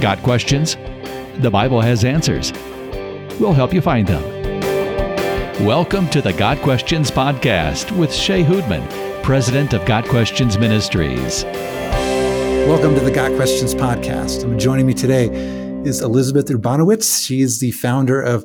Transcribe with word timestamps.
Got 0.00 0.22
questions? 0.22 0.76
The 1.38 1.50
Bible 1.50 1.80
has 1.80 2.04
answers. 2.04 2.52
We'll 3.40 3.52
help 3.52 3.74
you 3.74 3.80
find 3.80 4.06
them. 4.06 4.22
Welcome 5.66 6.08
to 6.10 6.22
the 6.22 6.32
Got 6.32 6.58
Questions 6.58 7.10
Podcast 7.10 7.90
with 7.98 8.14
Shea 8.14 8.44
Houdmann, 8.44 8.86
President 9.24 9.72
of 9.72 9.84
Got 9.86 10.04
Questions 10.04 10.56
Ministries. 10.56 11.42
Welcome 11.42 12.94
to 12.94 13.00
the 13.00 13.10
Got 13.10 13.34
Questions 13.34 13.74
Podcast. 13.74 14.44
And 14.44 14.60
joining 14.60 14.86
me 14.86 14.94
today 14.94 15.30
is 15.84 16.00
Elizabeth 16.00 16.46
Urbanowicz. 16.46 17.26
She 17.26 17.40
is 17.40 17.58
the 17.58 17.72
founder 17.72 18.22
of 18.22 18.44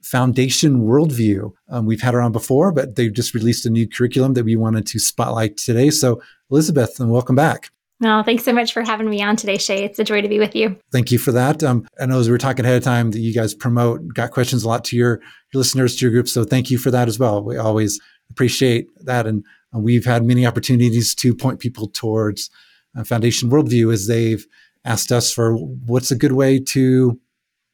Foundation 0.00 0.86
Worldview. 0.86 1.52
Um, 1.68 1.84
we've 1.84 2.00
had 2.00 2.14
her 2.14 2.22
on 2.22 2.32
before, 2.32 2.72
but 2.72 2.96
they've 2.96 3.12
just 3.12 3.34
released 3.34 3.66
a 3.66 3.70
new 3.70 3.86
curriculum 3.86 4.32
that 4.34 4.44
we 4.44 4.56
wanted 4.56 4.86
to 4.86 4.98
spotlight 4.98 5.58
today. 5.58 5.90
So, 5.90 6.22
Elizabeth, 6.50 6.98
and 6.98 7.10
welcome 7.10 7.36
back. 7.36 7.68
No, 8.00 8.22
thanks 8.22 8.44
so 8.44 8.52
much 8.52 8.72
for 8.72 8.82
having 8.82 9.08
me 9.08 9.22
on 9.22 9.36
today, 9.36 9.56
Shea. 9.56 9.84
It's 9.84 9.98
a 9.98 10.04
joy 10.04 10.20
to 10.20 10.28
be 10.28 10.38
with 10.38 10.56
you. 10.56 10.76
Thank 10.92 11.12
you 11.12 11.18
for 11.18 11.32
that. 11.32 11.62
Um, 11.62 11.86
I 12.00 12.06
know 12.06 12.18
as 12.18 12.26
we 12.26 12.32
were 12.32 12.38
talking 12.38 12.64
ahead 12.64 12.76
of 12.76 12.82
time 12.82 13.12
that 13.12 13.20
you 13.20 13.32
guys 13.32 13.54
promote, 13.54 14.12
got 14.12 14.32
questions 14.32 14.64
a 14.64 14.68
lot 14.68 14.84
to 14.86 14.96
your, 14.96 15.20
your 15.52 15.58
listeners, 15.58 15.96
to 15.96 16.04
your 16.04 16.10
group. 16.10 16.28
So 16.28 16.44
thank 16.44 16.70
you 16.70 16.78
for 16.78 16.90
that 16.90 17.08
as 17.08 17.18
well. 17.18 17.42
We 17.42 17.56
always 17.56 18.00
appreciate 18.30 18.88
that. 19.04 19.26
And 19.26 19.44
uh, 19.74 19.78
we've 19.78 20.04
had 20.04 20.24
many 20.24 20.44
opportunities 20.44 21.14
to 21.16 21.34
point 21.34 21.60
people 21.60 21.88
towards 21.88 22.50
uh, 22.98 23.04
Foundation 23.04 23.48
Worldview 23.48 23.92
as 23.92 24.08
they've 24.08 24.44
asked 24.84 25.12
us 25.12 25.32
for 25.32 25.54
what's 25.54 26.10
a 26.10 26.16
good 26.16 26.32
way 26.32 26.58
to 26.58 27.18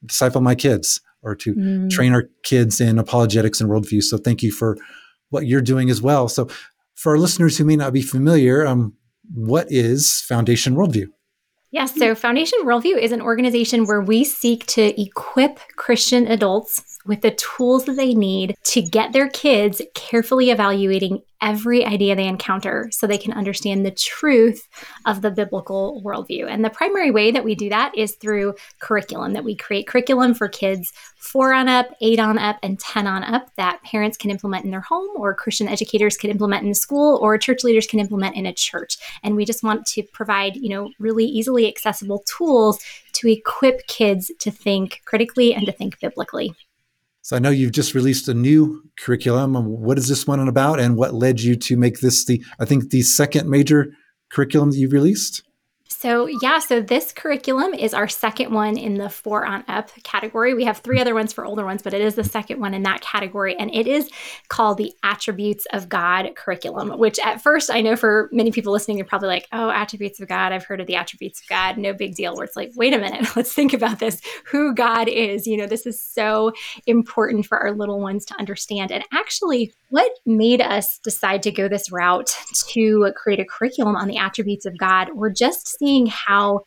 disciple 0.05 0.41
my 0.41 0.55
kids 0.55 1.01
or 1.23 1.35
to 1.35 1.55
mm. 1.55 1.91
train 1.91 2.13
our 2.13 2.29
kids 2.43 2.81
in 2.81 2.99
apologetics 2.99 3.61
and 3.61 3.71
worldview. 3.71 4.03
So 4.03 4.17
thank 4.17 4.43
you 4.43 4.53
for 4.53 4.79
what 5.31 5.47
you're 5.47 5.61
doing 5.61 5.91
as 5.91 6.01
well. 6.01 6.29
So 6.29 6.49
for 6.95 7.13
our 7.13 7.19
listeners 7.19 7.59
who 7.59 7.65
may 7.65 7.77
not 7.77 7.93
be 7.93 8.03
familiar, 8.03 8.67
um, 8.67 8.95
what 9.35 9.67
is 9.71 10.21
Foundation 10.23 10.75
Worldview? 10.75 11.07
Yes, 11.73 11.97
so 11.97 12.17
Foundation 12.17 12.59
Worldview 12.65 12.99
is 12.99 13.13
an 13.13 13.23
organization 13.23 13.87
where 13.87 14.01
we 14.01 14.25
seek 14.25 14.67
to 14.67 15.01
equip 15.01 15.61
Christian 15.77 16.27
adults 16.27 16.83
with 17.07 17.21
the 17.21 17.31
tools 17.31 17.85
that 17.85 17.97
they 17.97 18.13
need 18.13 18.57
to 18.65 18.83
get 18.83 19.13
their 19.13 19.29
kids 19.29 19.81
carefully 19.95 20.51
evaluating 20.51 21.21
every 21.41 21.85
idea 21.85 22.15
they 22.15 22.27
encounter 22.27 22.89
so 22.93 23.07
they 23.07 23.19
can 23.19 23.33
understand 23.33 23.85
the 23.85 23.91
truth 23.91 24.69
of 25.07 25.23
the 25.23 25.31
biblical 25.31 26.03
worldview. 26.05 26.49
And 26.49 26.65
the 26.65 26.71
primary 26.71 27.11
way 27.11 27.31
that 27.31 27.45
we 27.45 27.55
do 27.55 27.69
that 27.69 27.97
is 27.97 28.15
through 28.17 28.55
curriculum, 28.81 29.33
that 29.33 29.45
we 29.45 29.55
create 29.55 29.87
curriculum 29.87 30.35
for 30.35 30.49
kids 30.49 30.93
four 31.21 31.53
on 31.53 31.69
up, 31.69 31.89
eight 32.01 32.19
on 32.19 32.39
up, 32.39 32.59
and 32.63 32.79
10 32.81 33.07
on 33.07 33.23
up 33.23 33.51
that 33.57 33.83
parents 33.83 34.17
can 34.17 34.31
implement 34.31 34.65
in 34.65 34.71
their 34.71 34.81
home, 34.81 35.11
or 35.17 35.35
Christian 35.35 35.69
educators 35.69 36.17
can 36.17 36.31
implement 36.31 36.63
in 36.63 36.71
the 36.71 36.75
school, 36.75 37.19
or 37.21 37.37
church 37.39 37.63
leaders 37.63 37.87
can 37.87 38.01
implement 38.01 38.37
in 38.37 38.47
a 38.47 38.53
church. 38.53 38.97
And 39.23 39.37
we 39.37 39.45
just 39.45 39.63
want 39.63 39.87
to 39.87 40.03
provide, 40.13 40.57
you 40.57 40.71
know, 40.71 40.91
really 40.99 41.27
easily 41.27 41.69
accessible 41.69 42.25
tools 42.27 42.79
to 43.13 43.29
equip 43.29 43.87
kids 43.87 44.33
to 44.41 44.51
think 44.51 45.03
critically 45.05 45.55
and 45.55 45.67
to 45.67 45.73
think 45.73 46.01
biblically. 46.01 46.55
So 47.31 47.37
I 47.37 47.39
know 47.39 47.51
you've 47.51 47.71
just 47.71 47.95
released 47.95 48.27
a 48.27 48.35
new 48.35 48.83
curriculum. 48.99 49.55
What 49.55 49.99
is 49.99 50.09
this 50.09 50.27
one 50.27 50.41
about, 50.49 50.81
and 50.81 50.97
what 50.97 51.15
led 51.15 51.41
you 51.41 51.55
to 51.55 51.77
make 51.77 52.01
this 52.01 52.25
the 52.25 52.43
I 52.59 52.65
think 52.65 52.91
the 52.91 53.03
second 53.03 53.49
major 53.49 53.93
curriculum 54.33 54.73
that 54.73 54.79
you've 54.79 54.93
released? 54.93 55.45
So, 55.93 56.29
yeah, 56.41 56.61
so 56.61 56.81
this 56.81 57.13
curriculum 57.13 57.75
is 57.75 57.93
our 57.93 58.09
second 58.09 58.55
one 58.55 58.79
in 58.79 58.95
the 58.95 59.11
four 59.11 59.45
on 59.45 59.65
up 59.67 59.91
category. 60.05 60.55
We 60.55 60.65
have 60.65 60.79
three 60.79 61.01
other 61.01 61.15
ones 61.15 61.33
for 61.33 61.45
older 61.45 61.65
ones, 61.65 61.83
but 61.83 61.93
it 61.93 62.01
is 62.01 62.15
the 62.15 62.23
second 62.23 62.61
one 62.61 62.75
in 62.75 62.85
that 62.85 63.01
category. 63.01 63.57
And 63.59 63.75
it 63.75 63.89
is 63.89 64.09
called 64.49 64.79
the 64.79 64.93
Attributes 65.03 65.67
of 65.73 65.89
God 65.89 66.31
curriculum, 66.37 66.97
which 66.97 67.19
at 67.19 67.43
first 67.43 67.71
I 67.71 67.81
know 67.81 67.97
for 67.97 68.31
many 68.33 68.53
people 68.53 68.73
listening, 68.73 68.99
you're 68.99 69.07
probably 69.07 69.29
like, 69.29 69.49
oh, 69.53 69.69
Attributes 69.69 70.21
of 70.21 70.29
God. 70.29 70.53
I've 70.53 70.65
heard 70.65 70.81
of 70.81 70.87
the 70.87 70.95
Attributes 70.95 71.41
of 71.41 71.49
God. 71.49 71.77
No 71.77 71.93
big 71.93 72.15
deal. 72.15 72.37
Where 72.37 72.45
it's 72.45 72.57
like, 72.57 72.71
wait 72.77 72.95
a 72.95 72.99
minute, 72.99 73.27
let's 73.37 73.53
think 73.53 73.73
about 73.73 73.99
this 73.99 74.23
who 74.47 74.73
God 74.75 75.09
is. 75.09 75.47
You 75.47 75.57
know, 75.57 75.67
this 75.67 75.87
is 75.87 76.01
so 76.01 76.53
important 76.87 77.47
for 77.47 77.59
our 77.59 77.73
little 77.73 78.01
ones 78.01 78.25
to 78.27 78.39
understand. 78.39 78.93
And 78.93 79.05
actually, 79.13 79.73
what 79.89 80.13
made 80.25 80.61
us 80.61 81.01
decide 81.03 81.43
to 81.43 81.51
go 81.51 81.67
this 81.67 81.91
route 81.91 82.31
to 82.69 83.13
create 83.17 83.41
a 83.41 83.45
curriculum 83.45 83.97
on 83.97 84.07
the 84.07 84.19
attributes 84.19 84.67
of 84.67 84.79
God? 84.79 85.11
We're 85.15 85.31
just 85.31 85.80
seeing 85.81 86.07
how 86.07 86.61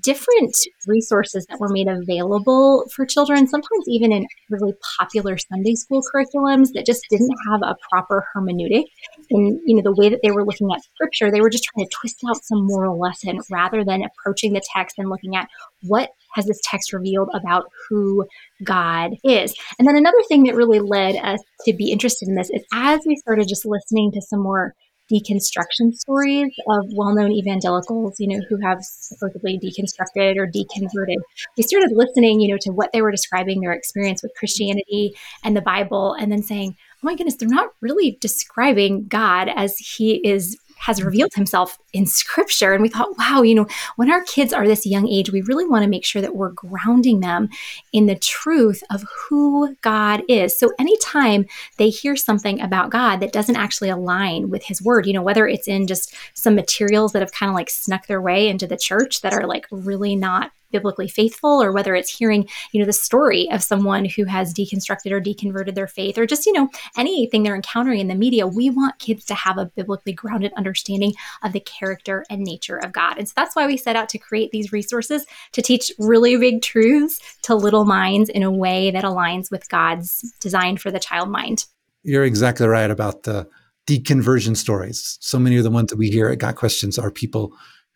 different 0.00 0.56
resources 0.86 1.46
that 1.46 1.60
were 1.60 1.68
made 1.68 1.86
available 1.86 2.84
for 2.92 3.06
children, 3.06 3.46
sometimes 3.46 3.84
even 3.86 4.12
in 4.12 4.26
really 4.50 4.72
popular 4.98 5.36
Sunday 5.36 5.74
school 5.74 6.02
curriculums 6.02 6.68
that 6.74 6.86
just 6.86 7.04
didn't 7.10 7.34
have 7.48 7.60
a 7.62 7.76
proper 7.90 8.26
hermeneutic. 8.34 8.84
And, 9.30 9.60
you 9.64 9.76
know, 9.76 9.82
the 9.82 9.94
way 9.94 10.08
that 10.08 10.20
they 10.22 10.30
were 10.30 10.44
looking 10.44 10.68
at 10.72 10.82
scripture, 10.82 11.30
they 11.30 11.40
were 11.40 11.50
just 11.50 11.64
trying 11.64 11.86
to 11.86 11.96
twist 12.00 12.16
out 12.28 12.42
some 12.44 12.66
moral 12.66 12.98
lesson 12.98 13.40
rather 13.50 13.84
than 13.84 14.02
approaching 14.02 14.52
the 14.52 14.62
text 14.74 14.98
and 14.98 15.08
looking 15.08 15.36
at 15.36 15.48
what 15.82 16.10
has 16.34 16.46
this 16.46 16.60
text 16.64 16.92
revealed 16.92 17.28
about 17.32 17.66
who 17.88 18.26
God 18.64 19.12
is. 19.22 19.54
And 19.78 19.86
then 19.86 19.96
another 19.96 20.22
thing 20.28 20.44
that 20.44 20.56
really 20.56 20.80
led 20.80 21.16
us 21.16 21.40
to 21.66 21.72
be 21.72 21.92
interested 21.92 22.28
in 22.28 22.34
this 22.34 22.50
is 22.50 22.64
as 22.72 23.00
we 23.06 23.16
started 23.16 23.46
just 23.48 23.64
listening 23.64 24.10
to 24.12 24.22
some 24.22 24.40
more 24.40 24.74
deconstruction 25.12 25.92
stories 25.92 26.52
of 26.68 26.84
well-known 26.92 27.32
evangelicals, 27.32 28.14
you 28.18 28.28
know, 28.28 28.44
who 28.48 28.56
have 28.62 28.78
supposedly 28.82 29.58
deconstructed 29.58 30.36
or 30.36 30.46
deconverted. 30.46 31.16
We 31.56 31.62
started 31.62 31.92
listening, 31.94 32.40
you 32.40 32.48
know, 32.48 32.58
to 32.62 32.70
what 32.70 32.90
they 32.92 33.02
were 33.02 33.10
describing 33.10 33.60
their 33.60 33.72
experience 33.72 34.22
with 34.22 34.32
Christianity 34.38 35.14
and 35.42 35.56
the 35.56 35.60
Bible, 35.60 36.14
and 36.14 36.32
then 36.32 36.42
saying, 36.42 36.76
"Oh 36.78 37.00
my 37.02 37.14
goodness, 37.14 37.36
they're 37.36 37.48
not 37.48 37.70
really 37.80 38.18
describing 38.20 39.06
God 39.06 39.48
as 39.54 39.76
He 39.78 40.26
is 40.26 40.56
has 40.84 41.02
revealed 41.02 41.32
himself 41.32 41.78
in 41.94 42.04
scripture. 42.04 42.74
And 42.74 42.82
we 42.82 42.90
thought, 42.90 43.16
wow, 43.16 43.40
you 43.40 43.54
know, 43.54 43.66
when 43.96 44.10
our 44.10 44.22
kids 44.24 44.52
are 44.52 44.66
this 44.66 44.84
young 44.84 45.08
age, 45.08 45.32
we 45.32 45.40
really 45.40 45.66
want 45.66 45.82
to 45.82 45.88
make 45.88 46.04
sure 46.04 46.20
that 46.20 46.36
we're 46.36 46.50
grounding 46.50 47.20
them 47.20 47.48
in 47.94 48.04
the 48.04 48.16
truth 48.16 48.82
of 48.90 49.02
who 49.16 49.74
God 49.80 50.22
is. 50.28 50.58
So 50.58 50.72
anytime 50.78 51.46
they 51.78 51.88
hear 51.88 52.16
something 52.16 52.60
about 52.60 52.90
God 52.90 53.20
that 53.20 53.32
doesn't 53.32 53.56
actually 53.56 53.88
align 53.88 54.50
with 54.50 54.62
his 54.64 54.82
word, 54.82 55.06
you 55.06 55.14
know, 55.14 55.22
whether 55.22 55.46
it's 55.48 55.68
in 55.68 55.86
just 55.86 56.14
some 56.34 56.54
materials 56.54 57.12
that 57.12 57.22
have 57.22 57.32
kind 57.32 57.48
of 57.48 57.54
like 57.54 57.70
snuck 57.70 58.06
their 58.06 58.20
way 58.20 58.46
into 58.46 58.66
the 58.66 58.76
church 58.76 59.22
that 59.22 59.32
are 59.32 59.46
like 59.46 59.66
really 59.70 60.14
not 60.14 60.52
biblically 60.74 61.08
faithful 61.08 61.62
or 61.62 61.70
whether 61.70 61.94
it's 61.94 62.10
hearing 62.10 62.48
you 62.72 62.80
know 62.80 62.86
the 62.86 62.92
story 62.92 63.48
of 63.52 63.62
someone 63.62 64.04
who 64.04 64.24
has 64.24 64.52
deconstructed 64.52 65.12
or 65.12 65.20
deconverted 65.20 65.76
their 65.76 65.86
faith 65.86 66.18
or 66.18 66.26
just 66.26 66.46
you 66.46 66.52
know 66.52 66.68
anything 66.98 67.44
they're 67.44 67.54
encountering 67.54 68.00
in 68.00 68.08
the 68.08 68.14
media 68.16 68.44
we 68.44 68.70
want 68.70 68.98
kids 68.98 69.24
to 69.24 69.34
have 69.34 69.56
a 69.56 69.66
biblically 69.76 70.12
grounded 70.12 70.52
understanding 70.56 71.12
of 71.44 71.52
the 71.52 71.60
character 71.60 72.24
and 72.28 72.40
nature 72.40 72.78
of 72.78 72.92
god. 72.92 73.18
And 73.18 73.28
so 73.28 73.32
that's 73.36 73.54
why 73.54 73.66
we 73.66 73.76
set 73.76 73.96
out 73.96 74.08
to 74.10 74.18
create 74.18 74.50
these 74.50 74.72
resources 74.72 75.24
to 75.52 75.62
teach 75.62 75.92
really 75.98 76.36
big 76.36 76.62
truths 76.62 77.20
to 77.42 77.54
little 77.54 77.84
minds 77.84 78.28
in 78.28 78.42
a 78.42 78.50
way 78.50 78.90
that 78.90 79.04
aligns 79.04 79.50
with 79.50 79.68
god's 79.68 80.32
design 80.40 80.76
for 80.76 80.90
the 80.90 81.00
child 81.00 81.30
mind. 81.30 81.66
You're 82.02 82.24
exactly 82.24 82.66
right 82.66 82.90
about 82.90 83.22
the 83.22 83.48
deconversion 83.86 84.56
stories. 84.56 85.18
So 85.20 85.38
many 85.38 85.56
of 85.56 85.64
the 85.64 85.70
ones 85.70 85.90
that 85.90 85.98
we 85.98 86.10
hear 86.10 86.28
at 86.28 86.38
got 86.38 86.56
questions 86.56 86.98
are 86.98 87.10
people 87.10 87.52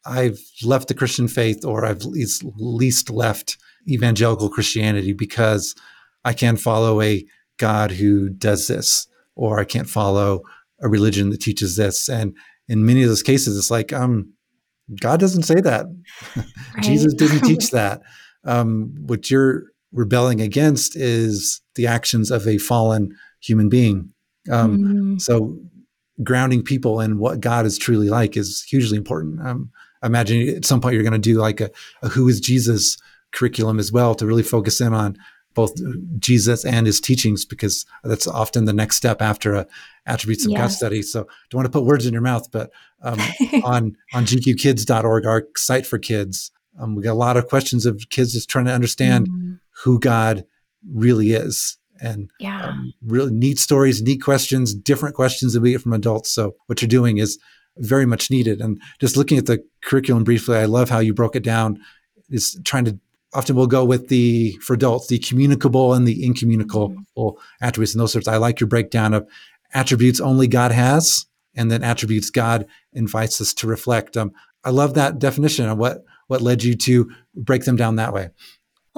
I've 0.08 0.40
left 0.64 0.88
the 0.88 0.94
Christian 0.94 1.28
faith 1.28 1.64
or 1.64 1.84
I've 1.84 2.04
least, 2.04 2.42
least 2.56 3.10
left 3.10 3.58
evangelical 3.86 4.48
Christianity 4.48 5.12
because 5.12 5.74
I 6.24 6.32
can't 6.32 6.60
follow 6.60 7.00
a 7.00 7.24
God 7.58 7.90
who 7.90 8.28
does 8.28 8.66
this, 8.66 9.06
or 9.34 9.60
I 9.60 9.64
can't 9.64 9.88
follow 9.88 10.42
a 10.80 10.88
religion 10.88 11.30
that 11.30 11.40
teaches 11.40 11.76
this. 11.76 12.08
And 12.08 12.36
in 12.68 12.86
many 12.86 13.02
of 13.02 13.08
those 13.08 13.22
cases, 13.22 13.56
it's 13.56 13.70
like, 13.70 13.92
um, 13.92 14.32
God 15.00 15.20
doesn't 15.20 15.42
say 15.42 15.60
that. 15.60 15.86
Right. 16.74 16.84
Jesus 16.84 17.14
didn't 17.14 17.40
teach 17.40 17.70
that. 17.72 18.02
Um, 18.44 18.94
what 19.00 19.30
you're 19.30 19.64
rebelling 19.92 20.40
against 20.40 20.96
is 20.96 21.60
the 21.74 21.86
actions 21.86 22.30
of 22.30 22.46
a 22.46 22.58
fallen 22.58 23.10
human 23.40 23.68
being. 23.68 24.12
Um, 24.50 24.78
mm. 24.78 25.20
So 25.20 25.58
grounding 26.22 26.62
people 26.62 27.00
in 27.00 27.18
what 27.18 27.40
God 27.40 27.66
is 27.66 27.78
truly 27.78 28.08
like 28.08 28.36
is 28.36 28.64
hugely 28.68 28.96
important. 28.96 29.40
Um, 29.40 29.70
imagine 30.02 30.48
at 30.48 30.64
some 30.64 30.80
point 30.80 30.94
you're 30.94 31.02
going 31.02 31.12
to 31.12 31.18
do 31.18 31.38
like 31.38 31.60
a, 31.60 31.70
a 32.02 32.08
who 32.08 32.28
is 32.28 32.40
Jesus 32.40 32.96
curriculum 33.32 33.78
as 33.78 33.92
well 33.92 34.14
to 34.14 34.26
really 34.26 34.42
focus 34.42 34.80
in 34.80 34.92
on 34.94 35.18
both 35.54 35.72
Jesus 36.18 36.64
and 36.64 36.86
his 36.86 37.00
teachings 37.00 37.44
because 37.44 37.84
that's 38.04 38.26
often 38.26 38.64
the 38.64 38.72
next 38.72 38.96
step 38.96 39.20
after 39.20 39.54
a 39.54 39.66
attributes 40.06 40.46
of. 40.46 40.56
God 40.56 40.68
study. 40.68 41.02
So 41.02 41.26
don't 41.50 41.58
want 41.58 41.66
to 41.66 41.76
put 41.76 41.84
words 41.84 42.06
in 42.06 42.12
your 42.12 42.22
mouth, 42.22 42.50
but 42.52 42.70
um, 43.02 43.18
on 43.64 43.96
on 44.14 44.24
gqkids.org, 44.24 45.26
our 45.26 45.46
site 45.56 45.86
for 45.86 45.98
kids, 45.98 46.50
um, 46.78 46.94
we 46.94 47.02
got 47.02 47.12
a 47.12 47.14
lot 47.14 47.36
of 47.36 47.48
questions 47.48 47.86
of 47.86 48.04
kids 48.10 48.32
just 48.32 48.48
trying 48.48 48.66
to 48.66 48.72
understand 48.72 49.28
mm-hmm. 49.28 49.54
who 49.82 49.98
God 49.98 50.44
really 50.88 51.32
is 51.32 51.76
and 52.00 52.30
yeah. 52.38 52.66
um, 52.66 52.92
really 53.02 53.32
neat 53.32 53.58
stories, 53.58 54.00
neat 54.00 54.22
questions, 54.22 54.74
different 54.74 55.16
questions 55.16 55.52
that 55.52 55.60
we 55.60 55.72
get 55.72 55.82
from 55.82 55.92
adults. 55.92 56.30
So 56.30 56.54
what 56.66 56.80
you're 56.80 56.88
doing 56.88 57.18
is 57.18 57.38
very 57.78 58.06
much 58.06 58.30
needed. 58.30 58.60
And 58.60 58.80
just 59.00 59.16
looking 59.16 59.38
at 59.38 59.46
the 59.46 59.64
curriculum 59.82 60.24
briefly, 60.24 60.56
I 60.56 60.64
love 60.64 60.90
how 60.90 60.98
you 60.98 61.14
broke 61.14 61.36
it 61.36 61.42
down. 61.44 61.78
Is 62.30 62.60
trying 62.64 62.84
to 62.84 62.98
often 63.34 63.56
we'll 63.56 63.66
go 63.66 63.84
with 63.84 64.08
the 64.08 64.52
for 64.62 64.74
adults 64.74 65.08
the 65.08 65.18
communicable 65.18 65.94
and 65.94 66.06
the 66.06 66.24
incommunicable 66.24 66.90
mm-hmm. 66.90 67.64
attributes 67.64 67.94
and 67.94 68.00
those 68.00 68.12
sorts. 68.12 68.28
I 68.28 68.36
like 68.36 68.60
your 68.60 68.68
breakdown 68.68 69.14
of 69.14 69.26
attributes 69.74 70.20
only 70.20 70.46
God 70.46 70.72
has, 70.72 71.26
and 71.54 71.70
then 71.70 71.82
attributes 71.82 72.30
God 72.30 72.66
invites 72.92 73.40
us 73.40 73.54
to 73.54 73.66
reflect. 73.66 74.16
Um, 74.16 74.32
I 74.64 74.70
love 74.70 74.94
that 74.94 75.18
definition 75.18 75.68
of 75.68 75.78
what 75.78 76.04
what 76.26 76.42
led 76.42 76.62
you 76.62 76.74
to 76.76 77.10
break 77.34 77.64
them 77.64 77.76
down 77.76 77.96
that 77.96 78.12
way? 78.12 78.30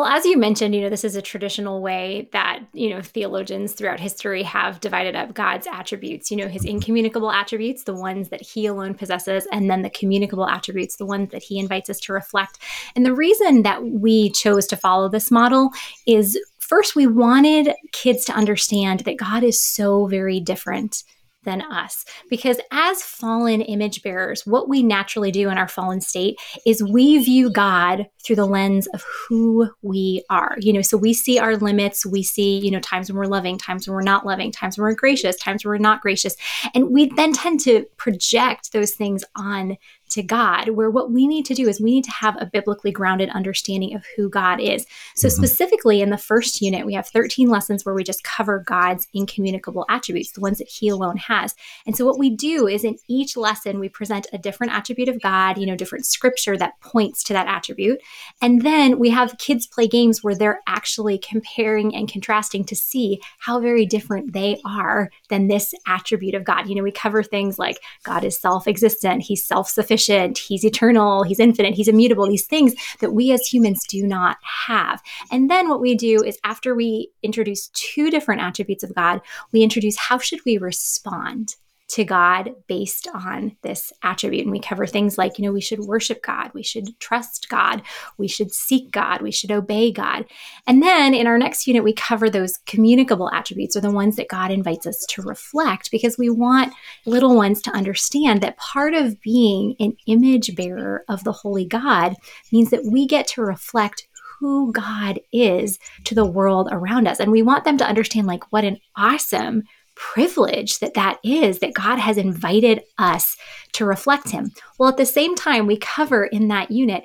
Well, 0.01 0.09
as 0.09 0.25
you 0.25 0.39
mentioned, 0.39 0.75
you 0.75 0.81
know, 0.81 0.89
this 0.89 1.05
is 1.05 1.15
a 1.15 1.21
traditional 1.21 1.83
way 1.83 2.31
that, 2.33 2.61
you 2.73 2.89
know, 2.89 3.03
theologians 3.03 3.75
throughout 3.75 4.01
history 4.01 4.43
have 4.45 4.81
divided 4.81 5.15
up 5.15 5.35
God's 5.35 5.67
attributes, 5.67 6.31
you 6.31 6.39
know, 6.39 6.49
his 6.49 6.65
incommunicable 6.65 7.31
attributes, 7.31 7.85
the 7.85 7.95
ones 7.95 8.31
that 8.31 8.41
he 8.41 8.65
alone 8.65 8.95
possesses, 8.95 9.47
and 9.53 9.69
then 9.69 9.83
the 9.83 9.91
communicable 9.91 10.49
attributes, 10.49 10.97
the 10.97 11.05
ones 11.05 11.33
that 11.33 11.43
he 11.43 11.59
invites 11.59 11.91
us 11.91 12.01
to 12.01 12.15
reflect. 12.15 12.61
And 12.97 13.05
the 13.05 13.15
reason 13.15 13.63
that 13.65 13.85
we 13.85 14.31
chose 14.31 14.67
to 14.69 14.77
follow 14.79 15.11
this 15.11 15.31
model 15.31 15.69
is 16.07 16.41
first, 16.61 16.97
we 16.97 17.07
wanted 17.07 17.75
kids 17.93 18.25
to 18.25 18.33
understand 18.33 19.01
that 19.01 19.19
God 19.19 19.45
is 19.45 19.63
so 19.63 20.07
very 20.07 20.41
different 20.41 21.05
than 21.45 21.63
us. 21.63 22.05
Because 22.29 22.61
as 22.71 23.03
fallen 23.03 23.61
image 23.63 24.03
bearers, 24.03 24.47
what 24.47 24.69
we 24.69 24.83
naturally 24.83 25.31
do 25.31 25.49
in 25.49 25.59
our 25.59 25.69
fallen 25.69 26.01
state 26.01 26.39
is 26.67 26.83
we 26.83 27.23
view 27.23 27.51
God 27.51 28.07
through 28.25 28.37
the 28.37 28.47
lens 28.47 28.87
of 28.89 29.03
who 29.03 29.71
we 29.83 30.23
are. 30.29 30.57
You 30.61 30.73
know, 30.73 30.83
so 30.83 30.97
we 30.97 31.15
see 31.15 31.39
our 31.39 31.57
limits, 31.57 32.05
we 32.05 32.23
see, 32.23 32.59
you 32.59 32.71
know, 32.71 32.81
times 32.81 33.11
when 33.11 33.19
we're 33.19 33.25
loving, 33.25 33.59
times 33.59 33.89
when 33.89 33.95
we're 33.95 34.03
not 34.03 34.27
loving, 34.27 34.53
times 34.53 34.77
when 34.77 34.85
we're 34.85 34.95
gracious, 34.95 35.37
times 35.37 35.65
when 35.65 35.71
we're 35.71 35.79
not 35.79 36.03
gracious. 36.03 36.37
And 36.75 36.91
we 36.91 37.07
then 37.07 37.33
tend 37.33 37.61
to 37.61 37.87
project 37.97 38.73
those 38.73 38.93
things 38.93 39.25
on 39.37 39.77
to 40.11 40.23
God, 40.23 40.71
where 40.71 40.91
what 40.91 41.11
we 41.11 41.27
need 41.27 41.45
to 41.47 41.55
do 41.55 41.69
is 41.69 41.81
we 41.81 41.93
need 41.93 42.05
to 42.05 42.11
have 42.11 42.37
a 42.41 42.47
biblically 42.47 42.93
grounded 42.93 43.31
understanding 43.31 43.95
of 43.95 44.05
who 44.17 44.29
God 44.29 44.61
is. 44.61 44.87
So, 45.15 45.29
mm-hmm. 45.29 45.37
specifically 45.37 46.01
in 46.01 46.11
the 46.11 46.19
first 46.19 46.61
unit, 46.61 46.87
we 46.87 46.95
have 46.95 47.09
13 47.09 47.49
lessons 47.49 47.85
where 47.85 47.95
we 47.95 48.05
just 48.05 48.25
cover 48.25 48.63
God's 48.67 49.09
incommunicable 49.15 49.87
attributes, 49.89 50.33
the 50.33 50.41
ones 50.41 50.59
that 50.59 50.69
He 50.69 50.89
alone 50.89 51.17
has. 51.17 51.55
And 51.87 51.97
so, 51.97 52.05
what 52.05 52.19
we 52.19 52.31
do 52.31 52.67
is 52.67 52.85
in 52.85 52.97
each 53.09 53.37
lesson, 53.37 53.79
we 53.79 53.89
present 53.89 54.27
a 54.33 54.39
different 54.39 54.73
attribute 54.73 55.09
of 55.09 55.21
God, 55.21 55.59
you 55.59 55.67
know, 55.67 55.77
different 55.77 56.07
scripture 56.07 56.57
that 56.57 56.81
points 56.81 57.23
to 57.25 57.33
that 57.33 57.47
attribute. 57.47 58.01
And 58.43 58.63
then 58.63 58.99
we 58.99 59.11
have 59.11 59.39
kids 59.39 59.67
play 59.67 59.87
games 59.87 60.23
where 60.23 60.35
they're 60.35 60.61
actually 60.67 61.19
comparing 61.19 61.95
and 61.95 62.11
contrasting 62.11 62.65
to 62.65 62.77
see 62.77 63.21
how 63.39 63.61
very 63.61 63.87
different 63.87 64.33
they 64.33 64.61
are 64.65 65.11
than 65.29 65.49
this 65.49 65.75
attribute 65.87 66.35
of 66.35 66.45
God. 66.45 66.69
You 66.69 66.75
know, 66.75 66.83
we 66.83 66.93
cover 66.93 67.23
things 67.23 67.59
like 67.59 67.81
God 68.03 68.25
is 68.25 68.39
self 68.39 68.67
existent, 68.67 69.23
He's 69.23 69.45
self 69.45 69.69
sufficient 69.69 70.00
omniscient, 70.01 70.39
he's 70.39 70.65
eternal, 70.65 71.23
he's 71.23 71.41
infinite, 71.41 71.75
he's 71.75 71.89
immutable, 71.89 72.27
these 72.27 72.47
things 72.47 72.75
that 73.01 73.13
we 73.13 73.33
as 73.33 73.47
humans 73.47 73.85
do 73.89 74.07
not 74.07 74.37
have. 74.67 75.03
And 75.31 75.51
then 75.51 75.69
what 75.69 75.81
we 75.81 75.95
do 75.95 76.23
is 76.23 76.39
after 76.45 76.75
we 76.75 77.11
introduce 77.23 77.69
two 77.69 78.11
different 78.11 78.41
attributes 78.41 78.83
of 78.83 78.95
God, 78.95 79.21
we 79.53 79.63
introduce 79.63 79.97
how 79.97 80.19
should 80.19 80.41
we 80.45 80.59
respond 80.59 81.57
to 81.91 82.05
God 82.05 82.53
based 82.69 83.09
on 83.13 83.57
this 83.63 83.93
attribute. 84.03 84.45
And 84.45 84.53
we 84.53 84.61
cover 84.61 84.87
things 84.87 85.19
like, 85.19 85.39
you 85.39 85.45
know, 85.45 85.53
we 85.53 85.61
should 85.61 85.81
worship 85.81 86.23
God, 86.23 86.51
we 86.55 86.63
should 86.63 86.99
trust 87.01 87.49
God, 87.49 87.83
we 88.17 88.29
should 88.29 88.53
seek 88.53 88.93
God, 88.93 89.23
we 89.23 89.33
should 89.33 89.51
obey 89.51 89.91
God. 89.91 90.25
And 90.67 90.83
then 90.83 91.15
in 91.15 91.27
our 91.27 91.39
next 91.39 91.67
unit, 91.67 91.83
we 91.83 91.93
cover 91.93 92.31
those 92.31 92.59
communicable 92.67 93.31
attributes 93.33 93.77
or 93.77 93.81
the 93.81 93.91
ones 93.91 94.17
that 94.17 94.29
God 94.29 94.53
invites 94.53 94.87
us 94.87 95.05
to 95.11 95.23
reflect 95.23 95.91
because 95.91 96.17
we 96.17 96.31
want 96.31 96.73
little 97.07 97.35
ones 97.35 97.61
to 97.63 97.73
understand 97.73 98.41
that 98.43 98.57
part 98.57 98.95
of 98.95 99.21
being 99.21 99.75
an 99.81 99.97
image 100.07 100.55
bearer 100.55 101.05
of 101.09 101.25
the 101.25 101.33
Holy 101.33 101.65
God 101.65 102.15
means 102.53 102.71
that 102.71 102.85
we 102.85 103.07
get 103.07 103.27
to 103.29 103.43
reflect 103.43 104.07
who 104.39 104.73
God 104.73 105.21
is 105.33 105.79
to 106.05 106.15
the 106.15 106.25
world 106.25 106.69
around 106.73 107.07
us. 107.07 107.21
And 107.21 107.31
we 107.31 107.43
want 107.43 107.65
them 107.65 107.77
to 107.77 107.87
understand, 107.87 108.27
like, 108.27 108.51
what 108.51 108.65
an 108.65 108.79
awesome 108.97 109.65
privilege 109.95 110.79
that 110.79 110.95
that 110.95 111.19
is 111.25 111.59
that 111.59 111.75
God 111.75 111.99
has 111.99 112.17
invited 112.17 112.83
us 112.99 113.37
to 113.73 113.85
reflect 113.85 114.31
him. 114.31 114.53
Well, 114.79 114.89
at 114.89 114.97
the 114.97 115.07
same 115.07 115.35
time, 115.35 115.67
we 115.67 115.77
cover 115.77 116.25
in 116.25 116.49
that 116.49 116.71
unit 116.71 117.05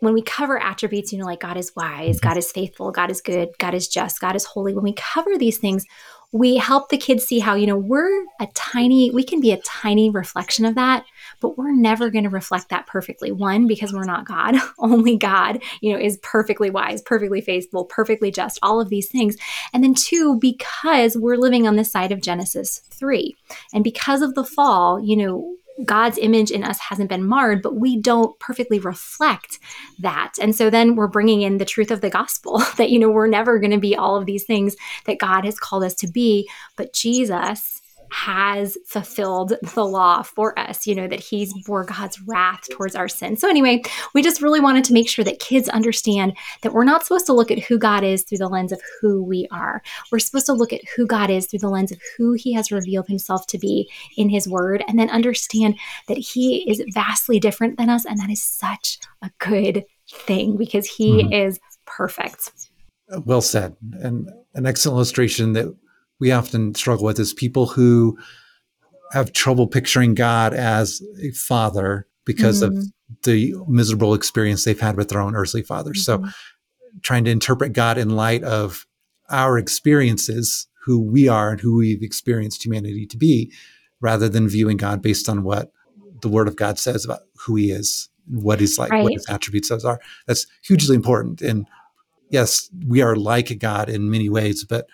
when 0.00 0.14
we 0.14 0.22
cover 0.22 0.58
attributes, 0.58 1.12
you 1.12 1.18
know, 1.18 1.26
like 1.26 1.40
God 1.40 1.56
is 1.56 1.74
wise, 1.74 2.16
mm-hmm. 2.16 2.28
God 2.28 2.36
is 2.36 2.52
faithful, 2.52 2.90
God 2.90 3.10
is 3.10 3.20
good, 3.20 3.50
God 3.58 3.74
is 3.74 3.88
just, 3.88 4.20
God 4.20 4.36
is 4.36 4.44
holy, 4.44 4.74
when 4.74 4.84
we 4.84 4.92
cover 4.94 5.36
these 5.36 5.58
things, 5.58 5.84
we 6.30 6.56
help 6.56 6.90
the 6.90 6.98
kids 6.98 7.24
see 7.24 7.38
how, 7.38 7.54
you 7.54 7.66
know, 7.66 7.78
we're 7.78 8.22
a 8.40 8.46
tiny, 8.54 9.10
we 9.10 9.24
can 9.24 9.40
be 9.40 9.50
a 9.50 9.60
tiny 9.62 10.10
reflection 10.10 10.64
of 10.64 10.74
that 10.74 11.04
but 11.40 11.56
we're 11.56 11.72
never 11.72 12.10
going 12.10 12.24
to 12.24 12.30
reflect 12.30 12.68
that 12.68 12.86
perfectly. 12.86 13.32
One, 13.32 13.66
because 13.66 13.92
we're 13.92 14.04
not 14.04 14.26
God. 14.26 14.56
Only 14.78 15.16
God, 15.16 15.62
you 15.80 15.92
know, 15.92 15.98
is 15.98 16.18
perfectly 16.22 16.70
wise, 16.70 17.02
perfectly 17.02 17.40
faithful, 17.40 17.84
perfectly 17.84 18.30
just, 18.30 18.58
all 18.62 18.80
of 18.80 18.88
these 18.88 19.08
things. 19.08 19.36
And 19.72 19.82
then 19.82 19.94
two, 19.94 20.38
because 20.40 21.16
we're 21.16 21.36
living 21.36 21.66
on 21.66 21.76
the 21.76 21.84
side 21.84 22.12
of 22.12 22.22
Genesis 22.22 22.80
3. 22.90 23.34
And 23.72 23.84
because 23.84 24.22
of 24.22 24.34
the 24.34 24.44
fall, 24.44 25.00
you 25.00 25.16
know, 25.16 25.56
God's 25.84 26.18
image 26.18 26.50
in 26.50 26.64
us 26.64 26.78
hasn't 26.78 27.08
been 27.08 27.26
marred, 27.26 27.62
but 27.62 27.76
we 27.76 28.00
don't 28.00 28.38
perfectly 28.38 28.78
reflect 28.78 29.58
that. 30.00 30.32
And 30.40 30.54
so 30.54 30.70
then 30.70 30.96
we're 30.96 31.06
bringing 31.06 31.42
in 31.42 31.58
the 31.58 31.64
truth 31.64 31.90
of 31.90 32.00
the 32.00 32.10
gospel 32.10 32.58
that, 32.76 32.90
you 32.90 32.98
know, 32.98 33.10
we're 33.10 33.28
never 33.28 33.58
going 33.58 33.70
to 33.70 33.78
be 33.78 33.96
all 33.96 34.16
of 34.16 34.26
these 34.26 34.44
things 34.44 34.76
that 35.06 35.18
God 35.18 35.44
has 35.44 35.58
called 35.58 35.84
us 35.84 35.94
to 35.96 36.08
be, 36.08 36.48
but 36.76 36.92
Jesus 36.92 37.77
has 38.10 38.76
fulfilled 38.86 39.54
the 39.74 39.84
law 39.84 40.22
for 40.22 40.58
us, 40.58 40.86
you 40.86 40.94
know, 40.94 41.08
that 41.08 41.20
he's 41.20 41.52
bore 41.64 41.84
God's 41.84 42.20
wrath 42.22 42.68
towards 42.70 42.94
our 42.94 43.08
sin. 43.08 43.36
So, 43.36 43.48
anyway, 43.48 43.82
we 44.14 44.22
just 44.22 44.42
really 44.42 44.60
wanted 44.60 44.84
to 44.84 44.92
make 44.92 45.08
sure 45.08 45.24
that 45.24 45.40
kids 45.40 45.68
understand 45.68 46.36
that 46.62 46.72
we're 46.72 46.84
not 46.84 47.04
supposed 47.04 47.26
to 47.26 47.32
look 47.32 47.50
at 47.50 47.58
who 47.58 47.78
God 47.78 48.04
is 48.04 48.22
through 48.22 48.38
the 48.38 48.48
lens 48.48 48.72
of 48.72 48.80
who 49.00 49.22
we 49.22 49.46
are. 49.50 49.82
We're 50.10 50.18
supposed 50.18 50.46
to 50.46 50.52
look 50.52 50.72
at 50.72 50.88
who 50.96 51.06
God 51.06 51.30
is 51.30 51.46
through 51.46 51.60
the 51.60 51.70
lens 51.70 51.92
of 51.92 52.00
who 52.16 52.32
he 52.32 52.52
has 52.54 52.72
revealed 52.72 53.08
himself 53.08 53.46
to 53.48 53.58
be 53.58 53.90
in 54.16 54.28
his 54.28 54.48
word, 54.48 54.82
and 54.88 54.98
then 54.98 55.10
understand 55.10 55.78
that 56.08 56.18
he 56.18 56.68
is 56.70 56.82
vastly 56.92 57.38
different 57.38 57.78
than 57.78 57.88
us. 57.88 58.04
And 58.04 58.18
that 58.18 58.30
is 58.30 58.42
such 58.42 58.98
a 59.22 59.30
good 59.38 59.84
thing 60.10 60.56
because 60.56 60.86
he 60.86 61.22
mm-hmm. 61.22 61.32
is 61.32 61.60
perfect. 61.86 62.52
Well 63.24 63.40
said. 63.40 63.76
And 64.00 64.28
an 64.54 64.66
excellent 64.66 64.96
illustration 64.96 65.52
that 65.54 65.74
we 66.20 66.32
often 66.32 66.74
struggle 66.74 67.04
with 67.04 67.18
is 67.18 67.32
people 67.32 67.66
who 67.66 68.18
have 69.12 69.32
trouble 69.32 69.66
picturing 69.66 70.14
God 70.14 70.52
as 70.52 71.02
a 71.22 71.30
father 71.30 72.06
because 72.24 72.62
mm-hmm. 72.62 72.78
of 72.78 72.84
the 73.22 73.54
miserable 73.66 74.14
experience 74.14 74.64
they've 74.64 74.78
had 74.78 74.96
with 74.96 75.08
their 75.08 75.20
own 75.20 75.34
earthly 75.34 75.62
fathers. 75.62 76.06
Mm-hmm. 76.06 76.26
So, 76.26 76.32
trying 77.02 77.24
to 77.24 77.30
interpret 77.30 77.72
God 77.72 77.96
in 77.96 78.10
light 78.10 78.42
of 78.42 78.86
our 79.30 79.58
experiences, 79.58 80.66
who 80.84 81.00
we 81.00 81.28
are 81.28 81.50
and 81.52 81.60
who 81.60 81.76
we've 81.76 82.02
experienced 82.02 82.64
humanity 82.64 83.06
to 83.06 83.16
be, 83.16 83.52
rather 84.00 84.28
than 84.28 84.48
viewing 84.48 84.76
God 84.76 85.02
based 85.02 85.28
on 85.28 85.42
what 85.42 85.70
the 86.22 86.28
Word 86.28 86.48
of 86.48 86.56
God 86.56 86.78
says 86.78 87.04
about 87.04 87.20
who 87.36 87.56
He 87.56 87.70
is, 87.70 88.08
what 88.26 88.60
He's 88.60 88.78
like, 88.78 88.90
right. 88.90 89.04
what 89.04 89.12
His 89.12 89.28
attributes 89.28 89.70
are. 89.70 90.00
That's 90.26 90.46
hugely 90.62 90.96
important. 90.96 91.40
And 91.40 91.66
yes, 92.30 92.68
we 92.86 93.00
are 93.00 93.16
like 93.16 93.58
God 93.58 93.88
in 93.88 94.10
many 94.10 94.28
ways, 94.28 94.64
but 94.64 94.86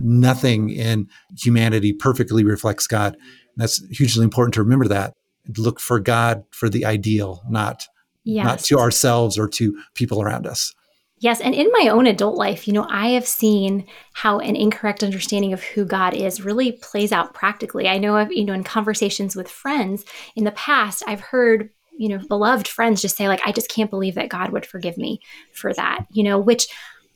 nothing 0.00 0.70
in 0.70 1.08
humanity 1.38 1.92
perfectly 1.92 2.44
reflects 2.44 2.86
God. 2.86 3.14
And 3.14 3.62
that's 3.62 3.84
hugely 3.88 4.24
important 4.24 4.54
to 4.54 4.62
remember 4.62 4.88
that. 4.88 5.14
Look 5.58 5.80
for 5.80 6.00
God 6.00 6.44
for 6.50 6.68
the 6.68 6.86
ideal, 6.86 7.42
not 7.48 7.86
yes. 8.24 8.44
not 8.44 8.58
to 8.60 8.78
ourselves 8.78 9.38
or 9.38 9.48
to 9.48 9.76
people 9.94 10.22
around 10.22 10.46
us. 10.46 10.72
Yes, 11.18 11.40
and 11.40 11.54
in 11.54 11.70
my 11.72 11.88
own 11.88 12.06
adult 12.06 12.36
life, 12.36 12.66
you 12.66 12.74
know, 12.74 12.86
I 12.90 13.10
have 13.10 13.26
seen 13.26 13.86
how 14.12 14.40
an 14.40 14.56
incorrect 14.56 15.02
understanding 15.02 15.52
of 15.52 15.62
who 15.62 15.84
God 15.84 16.12
is 16.12 16.44
really 16.44 16.72
plays 16.72 17.12
out 17.12 17.32
practically. 17.32 17.88
I 17.88 17.98
know, 17.98 18.16
I've, 18.16 18.32
you 18.32 18.44
know, 18.44 18.52
in 18.52 18.64
conversations 18.64 19.36
with 19.36 19.48
friends 19.48 20.04
in 20.36 20.44
the 20.44 20.52
past, 20.52 21.02
I've 21.06 21.20
heard 21.20 21.70
you 21.96 22.08
know 22.08 22.18
beloved 22.28 22.66
friends 22.66 23.00
just 23.00 23.16
say 23.16 23.28
like 23.28 23.40
i 23.44 23.52
just 23.52 23.70
can't 23.70 23.90
believe 23.90 24.16
that 24.16 24.28
god 24.28 24.50
would 24.50 24.66
forgive 24.66 24.98
me 24.98 25.20
for 25.52 25.72
that 25.72 26.04
you 26.10 26.24
know 26.24 26.38
which 26.38 26.66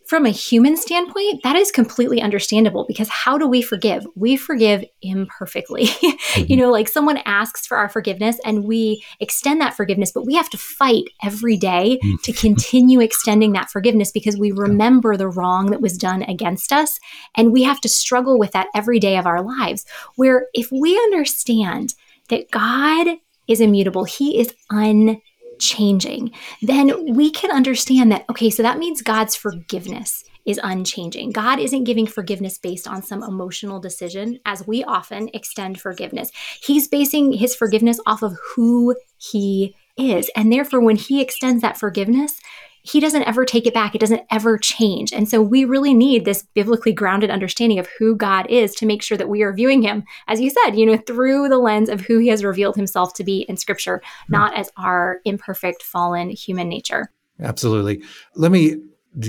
from 0.09 0.25
a 0.25 0.31
human 0.31 0.75
standpoint, 0.75 1.43
that 1.43 1.55
is 1.55 1.71
completely 1.71 2.23
understandable 2.23 2.87
because 2.89 3.11
how 3.11 3.37
do 3.37 3.47
we 3.47 3.61
forgive? 3.61 4.07
We 4.17 4.39
forgive 4.39 4.83
imperfectly. 5.03 5.85
mm-hmm. 5.87 6.45
You 6.49 6.57
know, 6.57 6.71
like 6.71 6.89
someone 6.89 7.19
asks 7.27 7.67
for 7.67 7.77
our 7.77 7.91
forgiveness 7.91 8.41
and 8.43 8.65
we 8.65 9.05
extend 9.21 9.61
that 9.61 9.75
forgiveness, 9.75 10.11
but 10.11 10.25
we 10.25 10.35
have 10.35 10.49
to 10.49 10.57
fight 10.57 11.05
every 11.23 11.59
day 11.59 11.99
mm. 12.03 12.23
to 12.23 12.33
continue 12.33 13.01
extending 13.01 13.53
that 13.53 13.69
forgiveness 13.69 14.11
because 14.11 14.39
we 14.39 14.51
remember 14.51 15.15
the 15.15 15.29
wrong 15.29 15.67
that 15.73 15.83
was 15.83 15.99
done 15.99 16.23
against 16.23 16.73
us. 16.73 16.99
And 17.37 17.53
we 17.53 17.63
have 17.65 17.81
to 17.83 17.89
struggle 17.89 18.39
with 18.39 18.53
that 18.53 18.69
every 18.75 18.99
day 18.99 19.19
of 19.19 19.27
our 19.27 19.43
lives. 19.43 19.85
Where 20.17 20.47
if 20.55 20.73
we 20.73 20.97
understand 20.97 21.95
that 22.31 22.51
God 22.51 23.19
is 23.47 23.61
immutable, 23.61 24.05
He 24.05 24.41
is 24.41 24.55
un 24.71 25.21
changing, 25.59 26.33
then 26.63 27.15
we 27.15 27.31
can 27.31 27.51
understand 27.51 28.11
that, 28.13 28.25
okay, 28.31 28.51
so 28.51 28.63
that 28.63 28.79
means 28.79 29.03
God's 29.03 29.37
forgiveness 29.37 30.25
is 30.47 30.59
unchanging. 30.63 31.31
God 31.31 31.59
isn't 31.59 31.85
giving 31.85 32.07
forgiveness 32.07 32.57
based 32.57 32.89
on 32.89 33.03
some 33.03 33.23
emotional 33.23 33.81
decision, 33.81 34.41
as 34.47 34.67
we 34.67 34.83
often 34.83 35.29
extend 35.35 35.81
forgiveness. 35.81 36.31
He's 36.63 36.89
basing 36.89 37.35
his 37.35 37.55
forgiveness 37.55 38.01
off 38.07 38.23
of 38.23 38.37
who 38.55 38.97
he 39.19 39.75
is. 39.99 40.31
And 40.35 40.51
therefore, 40.51 40.81
when 40.81 40.97
he 40.97 41.21
extends 41.21 41.61
that 41.61 41.77
forgiveness, 41.77 42.41
he 42.89 43.01
doesn't 43.01 43.25
ever 43.25 43.45
take 43.45 43.67
it 43.67 43.75
back. 43.75 43.95
It 43.95 44.01
doesn't 44.01 44.23
ever 44.31 44.57
change. 44.57 45.13
And 45.13 45.29
so 45.29 45.43
we 45.43 45.65
really 45.65 45.93
need 45.93 46.25
this 46.25 46.45
biblically 46.55 46.93
grounded 46.93 47.31
understanding 47.31 47.79
of 47.79 47.89
who 47.99 48.17
God 48.17 48.47
is 48.49 48.75
to 48.77 48.87
make 48.87 49.03
sure 49.03 49.19
that 49.19 49.29
we 49.29 49.43
are 49.43 49.53
viewing 49.53 49.83
him, 49.83 50.05
as 50.27 50.41
you 50.41 50.51
said, 50.51 50.71
you 50.71 50.87
know, 50.87 50.97
through 50.97 51.49
the 51.49 51.59
lens 51.59 51.89
of 51.89 52.01
who 52.01 52.19
he 52.19 52.29
has 52.29 52.43
revealed 52.43 52.77
himself 52.77 53.13
to 53.15 53.25
be 53.25 53.41
in 53.49 53.57
scripture, 53.57 53.99
mm-hmm. 53.99 54.33
not 54.33 54.57
as 54.57 54.71
our 54.77 55.21
imperfect, 55.25 55.83
fallen 55.83 56.31
human 56.31 56.69
nature. 56.69 57.13
Absolutely. 57.41 58.03
Let 58.35 58.53
me 58.53 58.77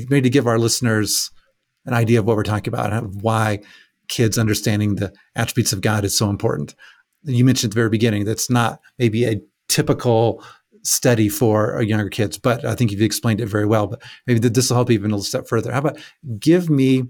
maybe 0.10 0.30
give 0.30 0.48
our 0.48 0.58
listeners 0.58 1.32
an 1.86 1.94
idea 1.94 2.20
of 2.20 2.25
what 2.25 2.38
we're 2.38 2.44
talking 2.44 2.74
about 2.74 2.94
and 2.94 3.22
why 3.22 3.60
kids 4.08 4.38
understanding 4.38 4.96
the 4.96 5.13
attributes 5.36 5.74
of 5.74 5.82
God 5.82 6.06
is 6.06 6.18
so 6.18 6.30
important. 6.30 6.75
You 7.24 7.44
mentioned 7.44 7.72
at 7.72 7.75
the 7.75 7.80
very 7.82 7.89
beginning 7.89 8.25
that's 8.25 8.50
not 8.50 8.80
maybe 8.98 9.25
a 9.25 9.42
typical 9.68 10.44
study 10.83 11.29
for 11.29 11.81
younger 11.81 12.09
kids, 12.09 12.38
but 12.38 12.65
I 12.65 12.75
think 12.75 12.91
you've 12.91 13.01
explained 13.01 13.41
it 13.41 13.48
very 13.48 13.65
well. 13.65 13.88
But 13.88 14.01
maybe 14.27 14.39
this 14.39 14.69
will 14.69 14.77
help 14.77 14.91
even 14.91 15.12
a 15.12 15.15
little 15.15 15.24
step 15.24 15.48
further. 15.48 15.71
How 15.71 15.79
about 15.79 16.00
give 16.39 16.69
me 16.69 17.03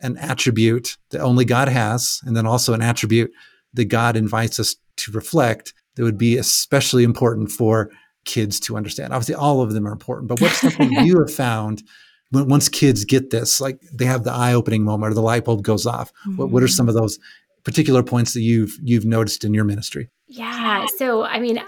an 0.00 0.16
attribute 0.18 0.96
that 1.10 1.20
only 1.20 1.44
God 1.44 1.68
has, 1.68 2.20
and 2.24 2.36
then 2.36 2.46
also 2.46 2.74
an 2.74 2.82
attribute 2.82 3.30
that 3.72 3.86
God 3.86 4.16
invites 4.16 4.60
us 4.60 4.76
to 4.96 5.12
reflect 5.12 5.74
that 5.96 6.02
would 6.02 6.18
be 6.18 6.36
especially 6.36 7.04
important 7.04 7.50
for 7.50 7.90
kids 8.24 8.58
to 8.60 8.76
understand. 8.76 9.12
Obviously, 9.12 9.34
all 9.34 9.60
of 9.60 9.72
them 9.72 9.86
are 9.86 9.92
important, 9.92 10.28
but 10.28 10.40
what's 10.40 10.60
something 10.60 10.92
you 11.04 11.18
have 11.18 11.32
found 11.32 11.82
when, 12.30 12.48
once 12.48 12.68
kids 12.68 13.04
get 13.04 13.30
this, 13.30 13.60
like 13.60 13.78
they 13.92 14.04
have 14.04 14.24
the 14.24 14.32
eye-opening 14.32 14.84
moment 14.84 15.12
or 15.12 15.14
the 15.14 15.22
light 15.22 15.44
bulb 15.44 15.62
goes 15.62 15.86
off? 15.86 16.12
Mm-hmm. 16.26 16.36
What, 16.36 16.50
what 16.50 16.62
are 16.62 16.68
some 16.68 16.88
of 16.88 16.94
those 16.94 17.18
particular 17.64 18.02
points 18.02 18.34
that 18.34 18.42
you've 18.42 18.76
you've 18.82 19.04
noticed 19.04 19.44
in 19.44 19.54
your 19.54 19.64
ministry? 19.64 20.10
Yeah. 20.26 20.86
So, 20.98 21.24
I 21.24 21.38
mean, 21.38 21.60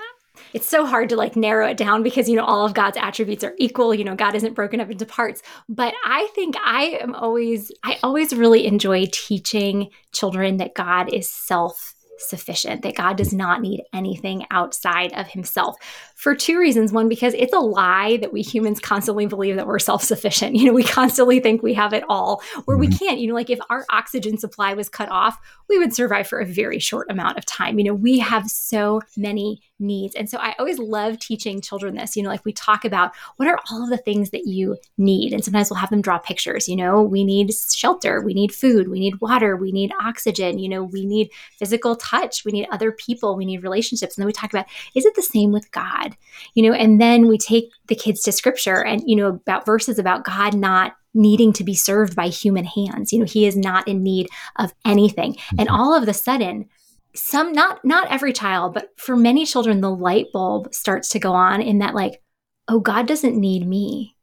it's 0.56 0.66
so 0.66 0.86
hard 0.86 1.10
to 1.10 1.16
like 1.16 1.36
narrow 1.36 1.68
it 1.68 1.76
down 1.76 2.02
because 2.02 2.30
you 2.30 2.34
know 2.34 2.42
all 2.42 2.64
of 2.64 2.72
God's 2.72 2.96
attributes 2.96 3.44
are 3.44 3.54
equal, 3.58 3.94
you 3.94 4.04
know, 4.04 4.14
God 4.14 4.34
isn't 4.34 4.54
broken 4.54 4.80
up 4.80 4.90
into 4.90 5.04
parts. 5.04 5.42
But 5.68 5.92
I 6.06 6.28
think 6.34 6.56
I 6.64 6.98
am 7.02 7.14
always 7.14 7.70
I 7.84 7.98
always 8.02 8.34
really 8.34 8.66
enjoy 8.66 9.04
teaching 9.12 9.90
children 10.12 10.56
that 10.56 10.74
God 10.74 11.12
is 11.12 11.28
self 11.28 11.94
sufficient, 12.18 12.82
that 12.82 12.94
God 12.94 13.16
does 13.16 13.32
not 13.32 13.60
need 13.60 13.82
anything 13.92 14.46
outside 14.50 15.12
of 15.12 15.26
himself 15.26 15.76
for 16.14 16.34
two 16.34 16.58
reasons. 16.58 16.92
One, 16.92 17.08
because 17.08 17.34
it's 17.34 17.52
a 17.52 17.58
lie 17.58 18.16
that 18.18 18.32
we 18.32 18.42
humans 18.42 18.80
constantly 18.80 19.26
believe 19.26 19.56
that 19.56 19.66
we're 19.66 19.78
self 19.78 20.02
sufficient. 20.02 20.56
You 20.56 20.66
know, 20.66 20.72
we 20.72 20.84
constantly 20.84 21.40
think 21.40 21.62
we 21.62 21.74
have 21.74 21.92
it 21.92 22.04
all 22.08 22.42
where 22.64 22.78
we 22.78 22.88
mm-hmm. 22.88 23.04
can't. 23.04 23.20
You 23.20 23.28
know, 23.28 23.34
like 23.34 23.50
if 23.50 23.58
our 23.68 23.84
oxygen 23.90 24.38
supply 24.38 24.74
was 24.74 24.88
cut 24.88 25.10
off, 25.10 25.38
we 25.68 25.78
would 25.78 25.94
survive 25.94 26.26
for 26.26 26.40
a 26.40 26.46
very 26.46 26.78
short 26.78 27.10
amount 27.10 27.36
of 27.36 27.44
time. 27.44 27.78
You 27.78 27.84
know, 27.84 27.94
we 27.94 28.18
have 28.20 28.46
so 28.46 29.02
many 29.16 29.60
needs. 29.78 30.14
And 30.14 30.28
so 30.28 30.38
I 30.38 30.54
always 30.58 30.78
love 30.78 31.18
teaching 31.18 31.60
children 31.60 31.94
this. 31.94 32.16
You 32.16 32.22
know, 32.22 32.28
like 32.28 32.44
we 32.44 32.52
talk 32.52 32.84
about 32.84 33.12
what 33.36 33.48
are 33.48 33.58
all 33.70 33.84
of 33.84 33.90
the 33.90 33.96
things 33.96 34.30
that 34.30 34.46
you 34.46 34.76
need. 34.96 35.32
And 35.32 35.44
sometimes 35.44 35.70
we'll 35.70 35.78
have 35.78 35.90
them 35.90 36.02
draw 36.02 36.18
pictures. 36.18 36.68
You 36.68 36.76
know, 36.76 37.02
we 37.02 37.24
need 37.24 37.52
shelter, 37.52 38.20
we 38.20 38.34
need 38.34 38.54
food, 38.54 38.88
we 38.88 39.00
need 39.00 39.20
water, 39.20 39.56
we 39.56 39.72
need 39.72 39.92
oxygen, 40.02 40.58
you 40.58 40.68
know, 40.68 40.84
we 40.84 41.04
need 41.04 41.30
physical 41.58 41.96
touch, 41.96 42.44
we 42.44 42.52
need 42.52 42.68
other 42.70 42.92
people, 42.92 43.36
we 43.36 43.44
need 43.44 43.62
relationships. 43.62 44.16
And 44.16 44.22
then 44.22 44.26
we 44.26 44.32
talk 44.32 44.52
about 44.52 44.66
is 44.94 45.04
it 45.04 45.14
the 45.14 45.22
same 45.22 45.52
with 45.52 45.70
God? 45.70 46.16
You 46.54 46.62
know, 46.64 46.76
and 46.76 47.00
then 47.00 47.28
we 47.28 47.38
take 47.38 47.70
the 47.88 47.94
kids 47.94 48.22
to 48.22 48.32
scripture 48.32 48.84
and, 48.84 49.02
you 49.06 49.16
know, 49.16 49.28
about 49.28 49.66
verses 49.66 49.98
about 49.98 50.24
God 50.24 50.54
not 50.54 50.96
needing 51.16 51.52
to 51.54 51.64
be 51.64 51.74
served 51.74 52.14
by 52.14 52.28
human 52.28 52.64
hands. 52.64 53.12
You 53.12 53.18
know, 53.18 53.24
he 53.24 53.46
is 53.46 53.56
not 53.56 53.88
in 53.88 54.02
need 54.02 54.28
of 54.56 54.72
anything. 54.84 55.36
And 55.58 55.68
mm-hmm. 55.68 55.74
all 55.74 55.94
of 55.94 56.06
the 56.06 56.14
sudden, 56.14 56.68
some 57.16 57.52
not 57.52 57.84
not 57.84 58.10
every 58.10 58.32
child 58.32 58.74
but 58.74 58.90
for 58.96 59.16
many 59.16 59.44
children 59.44 59.80
the 59.80 59.90
light 59.90 60.26
bulb 60.32 60.72
starts 60.74 61.08
to 61.08 61.18
go 61.18 61.32
on 61.32 61.60
in 61.60 61.78
that 61.78 61.94
like 61.94 62.22
oh 62.68 62.80
god 62.80 63.06
doesn't 63.06 63.38
need 63.38 63.66
me 63.66 64.16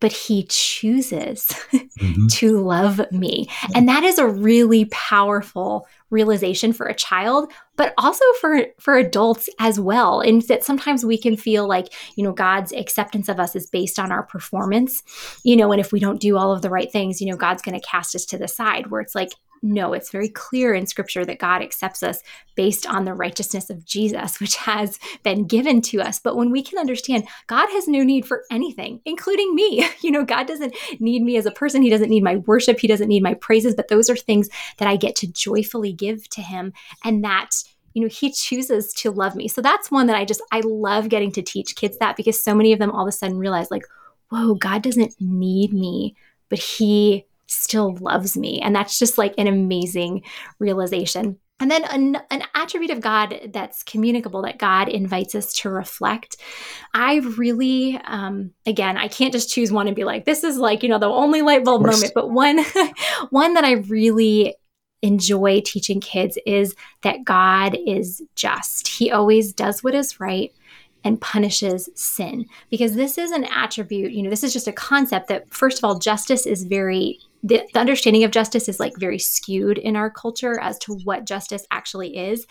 but 0.00 0.12
he 0.12 0.44
chooses 0.48 1.46
mm-hmm. 1.72 2.26
to 2.30 2.58
love 2.60 3.00
me 3.12 3.46
and 3.74 3.88
that 3.88 4.02
is 4.02 4.18
a 4.18 4.26
really 4.26 4.86
powerful 4.86 5.86
realization 6.08 6.72
for 6.72 6.86
a 6.86 6.94
child 6.94 7.52
but 7.76 7.94
also 7.98 8.24
for 8.40 8.66
for 8.78 8.96
adults 8.96 9.48
as 9.58 9.78
well 9.78 10.20
and 10.20 10.42
that 10.42 10.64
sometimes 10.64 11.04
we 11.04 11.18
can 11.18 11.36
feel 11.36 11.68
like 11.68 11.92
you 12.16 12.24
know 12.24 12.32
god's 12.32 12.72
acceptance 12.72 13.28
of 13.28 13.38
us 13.38 13.54
is 13.54 13.68
based 13.68 13.98
on 13.98 14.10
our 14.10 14.22
performance 14.24 15.02
you 15.44 15.56
know 15.56 15.70
and 15.70 15.80
if 15.80 15.92
we 15.92 16.00
don't 16.00 16.20
do 16.20 16.36
all 16.36 16.52
of 16.52 16.62
the 16.62 16.70
right 16.70 16.90
things 16.90 17.20
you 17.20 17.30
know 17.30 17.36
god's 17.36 17.62
going 17.62 17.78
to 17.78 17.86
cast 17.86 18.14
us 18.16 18.24
to 18.24 18.38
the 18.38 18.48
side 18.48 18.88
where 18.88 19.00
it's 19.00 19.14
like 19.14 19.30
no, 19.62 19.92
it's 19.92 20.10
very 20.10 20.28
clear 20.28 20.72
in 20.72 20.86
scripture 20.86 21.24
that 21.24 21.38
God 21.38 21.60
accepts 21.60 22.02
us 22.02 22.22
based 22.54 22.86
on 22.86 23.04
the 23.04 23.14
righteousness 23.14 23.68
of 23.68 23.84
Jesus, 23.84 24.40
which 24.40 24.56
has 24.56 24.98
been 25.22 25.46
given 25.46 25.82
to 25.82 26.00
us. 26.00 26.18
But 26.18 26.36
when 26.36 26.50
we 26.50 26.62
can 26.62 26.78
understand 26.78 27.28
God 27.46 27.68
has 27.70 27.86
no 27.86 28.02
need 28.02 28.26
for 28.26 28.44
anything, 28.50 29.00
including 29.04 29.54
me, 29.54 29.86
you 30.00 30.10
know, 30.10 30.24
God 30.24 30.46
doesn't 30.46 30.74
need 30.98 31.22
me 31.22 31.36
as 31.36 31.46
a 31.46 31.50
person. 31.50 31.82
He 31.82 31.90
doesn't 31.90 32.10
need 32.10 32.24
my 32.24 32.36
worship. 32.36 32.80
He 32.80 32.88
doesn't 32.88 33.08
need 33.08 33.22
my 33.22 33.34
praises. 33.34 33.74
But 33.74 33.88
those 33.88 34.08
are 34.08 34.16
things 34.16 34.48
that 34.78 34.88
I 34.88 34.96
get 34.96 35.16
to 35.16 35.26
joyfully 35.26 35.92
give 35.92 36.28
to 36.30 36.42
Him. 36.42 36.72
And 37.04 37.24
that 37.24 37.50
you 37.92 38.02
know 38.02 38.08
he 38.08 38.30
chooses 38.30 38.92
to 38.92 39.10
love 39.10 39.34
me 39.34 39.48
so 39.48 39.60
that's 39.60 39.90
one 39.90 40.06
that 40.06 40.14
i 40.14 40.24
just 40.24 40.40
i 40.52 40.60
love 40.60 41.08
getting 41.08 41.32
to 41.32 41.42
teach 41.42 41.74
kids 41.74 41.98
that 41.98 42.16
because 42.16 42.40
so 42.40 42.54
many 42.54 42.72
of 42.72 42.78
them 42.78 42.88
all 42.88 43.02
of 43.02 43.08
a 43.08 43.12
sudden 43.12 43.36
realize 43.36 43.68
like 43.68 43.82
whoa 44.28 44.54
god 44.54 44.80
doesn't 44.80 45.12
need 45.20 45.72
me 45.72 46.14
but 46.48 46.60
he 46.60 47.26
still 47.50 47.96
loves 47.96 48.36
me. 48.36 48.60
And 48.60 48.74
that's 48.74 48.98
just 48.98 49.18
like 49.18 49.34
an 49.38 49.46
amazing 49.46 50.22
realization. 50.58 51.38
And 51.60 51.70
then 51.70 51.84
an, 51.84 52.16
an, 52.30 52.42
attribute 52.54 52.90
of 52.90 53.02
God 53.02 53.50
that's 53.52 53.82
communicable 53.82 54.40
that 54.42 54.58
God 54.58 54.88
invites 54.88 55.34
us 55.34 55.52
to 55.54 55.68
reflect. 55.68 56.38
I 56.94 57.16
really, 57.36 58.00
um, 58.04 58.52
again, 58.64 58.96
I 58.96 59.08
can't 59.08 59.32
just 59.32 59.52
choose 59.52 59.70
one 59.70 59.86
and 59.86 59.94
be 59.94 60.04
like, 60.04 60.24
this 60.24 60.42
is 60.42 60.56
like, 60.56 60.82
you 60.82 60.88
know, 60.88 60.98
the 60.98 61.06
only 61.06 61.42
light 61.42 61.64
bulb 61.64 61.82
moment. 61.82 62.12
But 62.14 62.30
one, 62.30 62.64
one 63.30 63.52
that 63.54 63.64
I 63.64 63.72
really 63.72 64.56
enjoy 65.02 65.60
teaching 65.60 66.00
kids 66.00 66.38
is 66.46 66.74
that 67.02 67.24
God 67.24 67.76
is 67.86 68.22
just. 68.36 68.88
He 68.88 69.10
always 69.10 69.52
does 69.52 69.84
what 69.84 69.94
is 69.94 70.18
right 70.18 70.52
and 71.04 71.20
punishes 71.20 71.88
sin 71.94 72.46
because 72.70 72.94
this 72.94 73.16
is 73.16 73.30
an 73.30 73.44
attribute 73.44 74.12
you 74.12 74.22
know 74.22 74.28
this 74.28 74.44
is 74.44 74.52
just 74.52 74.68
a 74.68 74.72
concept 74.72 75.28
that 75.28 75.50
first 75.52 75.78
of 75.78 75.84
all 75.84 75.98
justice 75.98 76.44
is 76.44 76.64
very 76.64 77.18
the, 77.42 77.62
the, 77.72 77.80
understanding 77.80 78.24
of 78.24 78.30
justice 78.30 78.68
is 78.68 78.78
like 78.78 78.96
very 78.96 79.18
skewed 79.18 79.78
in 79.78 79.96
our 79.96 80.10
culture 80.10 80.58
as 80.60 80.78
to 80.80 80.94
what 81.04 81.24
justice 81.24 81.66
actually 81.70 82.16
is. 82.16 82.46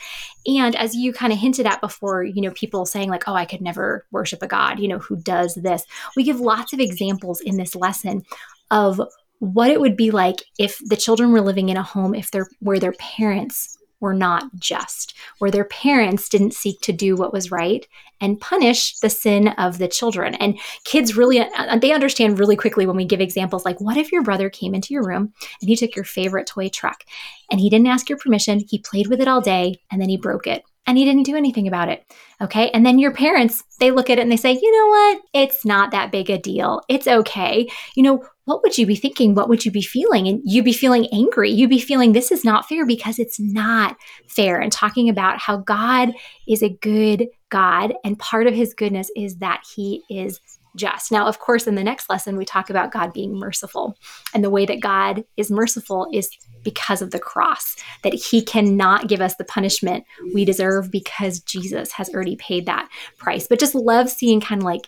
And 0.46 0.76
as 0.76 0.96
you 0.96 1.14
kind 1.14 1.32
of 1.32 1.40
hinted 1.40 1.68
at 1.68 1.82
before 1.82 2.24
you 2.24 2.42
know 2.42 2.52
people 2.52 2.86
saying 2.86 3.10
like 3.10 3.28
oh 3.28 3.34
i 3.34 3.46
could 3.46 3.62
never 3.62 4.06
worship 4.12 4.42
a 4.42 4.48
god 4.48 4.80
you 4.80 4.88
know 4.88 5.00
who 5.00 5.16
does 5.18 5.56
this. 5.56 5.84
We 6.16 6.24
give 6.24 6.40
lots 6.40 6.74
of 6.74 6.80
examples 6.80 7.42
in 7.42 7.58
this 7.58 7.76
lesson 7.76 8.24
of 8.72 9.02
what 9.40 9.72
it 9.72 9.80
would 9.80 9.96
be 9.96 10.12
like 10.12 10.44
if 10.58 10.80
the 10.86 10.98
children 10.98 11.32
were 11.32 11.42
living 11.42 11.70
in 11.70 11.78
a 11.78 11.84
home 11.84 12.14
if 12.14 12.30
they're 12.32 12.50
where 12.60 12.80
their 12.80 12.94
parents 12.94 13.79
were 14.00 14.14
not 14.14 14.44
just, 14.56 15.14
where 15.40 15.52
their 15.52 15.66
parents 15.66 16.30
didn't 16.30 16.54
seek 16.54 16.80
to 16.82 16.94
do 16.94 17.16
what 17.16 17.34
was 17.34 17.52
right 17.52 17.88
and 18.22 18.40
punish 18.40 18.98
the 19.00 19.10
sin 19.10 19.50
of 19.50 19.78
the 19.78 19.88
children. 19.88 20.36
And 20.36 20.60
kids 20.84 21.16
really, 21.16 21.40
uh, 21.40 21.78
they 21.78 21.94
understand 21.94 22.40
really 22.40 22.56
quickly 22.56 22.86
when 22.86 22.98
we 22.98 23.06
give 23.06 23.22
examples 23.22 23.66
like, 23.66 23.80
what 23.80 23.98
if 23.98 24.12
your 24.12 24.24
brother 24.24 24.50
came 24.50 24.76
into 24.76 24.94
your 24.94 25.06
room 25.06 25.34
and 25.62 25.70
he 25.70 25.76
took 25.76 25.96
your 25.96 26.06
favorite 26.06 26.48
toy 26.48 26.70
truck 26.70 27.04
and 27.52 27.60
he 27.60 27.70
didn't 27.70 27.88
ask 27.88 28.10
your 28.10 28.18
permission, 28.18 28.62
he 28.68 28.80
played 28.80 29.08
with 29.08 29.22
it 29.22 29.28
all 29.28 29.42
day, 29.42 29.80
and 29.92 30.02
then 30.02 30.10
he 30.10 30.18
broke 30.18 30.48
it 30.48 30.64
and 30.86 30.98
he 30.98 31.06
didn't 31.06 31.24
do 31.24 31.36
anything 31.36 31.68
about 31.68 31.90
it. 31.90 32.04
Okay. 32.42 32.72
And 32.72 32.86
then 32.86 33.00
your 33.00 33.14
parents, 33.14 33.64
they 33.80 33.92
look 33.92 34.10
at 34.10 34.18
it 34.18 34.22
and 34.22 34.32
they 34.32 34.38
say, 34.38 34.54
you 34.54 34.72
know 34.72 34.88
what? 34.88 35.22
It's 35.34 35.64
not 35.64 35.92
that 35.92 36.12
big 36.12 36.30
a 36.30 36.38
deal. 36.38 36.82
It's 36.90 37.08
okay. 37.08 37.70
You 37.96 38.04
know, 38.04 38.26
what 38.50 38.64
would 38.64 38.80
you 38.80 38.88
be 38.88 38.96
thinking? 38.96 39.36
What 39.36 39.48
would 39.48 39.64
you 39.64 39.72
be 39.72 39.84
feeling? 39.84 40.28
And 40.28 40.42
you'd 40.44 40.66
be 40.66 40.74
feeling 40.74 41.08
angry. 41.14 41.52
You'd 41.52 41.70
be 41.70 41.80
feeling 41.80 42.14
this 42.14 42.32
is 42.32 42.44
not 42.44 42.68
fair 42.68 42.84
because 42.84 43.20
it's 43.20 43.40
not 43.40 43.96
fair. 44.28 44.60
And 44.60 44.72
talking 44.72 45.08
about 45.08 45.40
how 45.40 45.58
God 45.58 46.14
is 46.48 46.64
a 46.64 46.70
good 46.70 47.28
God. 47.50 47.94
And 48.04 48.18
part 48.18 48.48
of 48.48 48.56
his 48.56 48.74
goodness 48.74 49.12
is 49.16 49.38
that 49.38 49.62
he 49.76 50.02
is 50.10 50.42
just. 50.76 51.12
Now, 51.12 51.28
of 51.28 51.38
course, 51.38 51.68
in 51.68 51.76
the 51.76 51.84
next 51.84 52.10
lesson, 52.10 52.38
we 52.38 52.46
talk 52.46 52.72
about 52.72 52.92
God 52.92 53.14
being 53.14 53.38
merciful. 53.38 53.96
And 54.34 54.44
the 54.44 54.50
way 54.50 54.66
that 54.66 54.82
God 54.82 55.24
is 55.38 55.52
merciful 55.52 56.08
is 56.12 56.36
because 56.64 57.04
of 57.04 57.12
the 57.12 57.20
cross, 57.20 57.76
that 58.04 58.16
he 58.16 58.42
cannot 58.42 59.08
give 59.08 59.22
us 59.22 59.36
the 59.36 59.44
punishment 59.44 60.06
we 60.34 60.44
deserve 60.44 60.90
because 60.90 61.40
Jesus 61.40 61.92
has 61.92 62.10
already 62.10 62.36
paid 62.38 62.66
that 62.66 62.90
price. 63.20 63.46
But 63.48 63.60
just 63.60 63.76
love 63.76 64.10
seeing 64.10 64.42
kind 64.42 64.62
of 64.62 64.66
like 64.66 64.88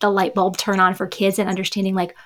the 0.00 0.10
light 0.10 0.34
bulb 0.34 0.56
turn 0.56 0.80
on 0.80 0.94
for 0.94 1.06
kids 1.06 1.38
and 1.38 1.48
understanding, 1.48 1.94
like, 1.94 2.16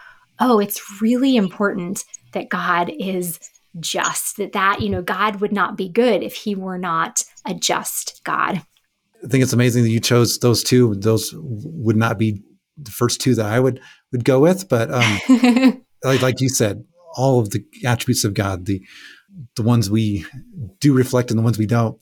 oh, 0.41 0.59
it's 0.59 1.01
really 1.01 1.37
important 1.37 2.05
that 2.33 2.49
God 2.49 2.91
is 2.99 3.39
just, 3.81 4.37
that 4.37 4.53
that, 4.53 4.81
you 4.81 4.89
know, 4.89 5.03
God 5.03 5.41
would 5.41 5.53
not 5.53 5.77
be 5.77 5.89
good 5.89 6.23
if 6.23 6.35
he 6.35 6.55
were 6.55 6.79
not 6.79 7.25
a 7.47 7.55
just 7.55 8.21
God. 8.25 8.63
I 9.25 9.29
think 9.29 9.43
it's 9.43 9.53
amazing 9.53 9.85
that 9.85 9.91
you 9.91 10.01
chose 10.01 10.39
those 10.39 10.63
two. 10.63 10.95
Those 10.97 11.33
would 11.37 11.97
not 11.97 12.19
be 12.19 12.43
the 12.77 12.91
first 12.91 13.21
two 13.21 13.35
that 13.37 13.47
I 13.47 13.59
would 13.59 13.81
would 14.13 14.25
go 14.25 14.41
with, 14.41 14.69
but 14.69 14.91
um, 14.93 15.85
like, 16.05 16.21
like 16.21 16.41
you 16.41 16.49
said, 16.49 16.85
all 17.17 17.41
of 17.41 17.51
the 17.51 17.65
attributes 17.85 18.25
of 18.25 18.35
God, 18.35 18.67
the 18.67 18.85
the 19.57 19.63
ones 19.63 19.91
we 19.91 20.27
do 20.81 20.93
reflect 20.93 21.31
and 21.31 21.39
the 21.39 21.43
ones 21.43 21.59
we 21.59 21.67
don't, 21.67 21.99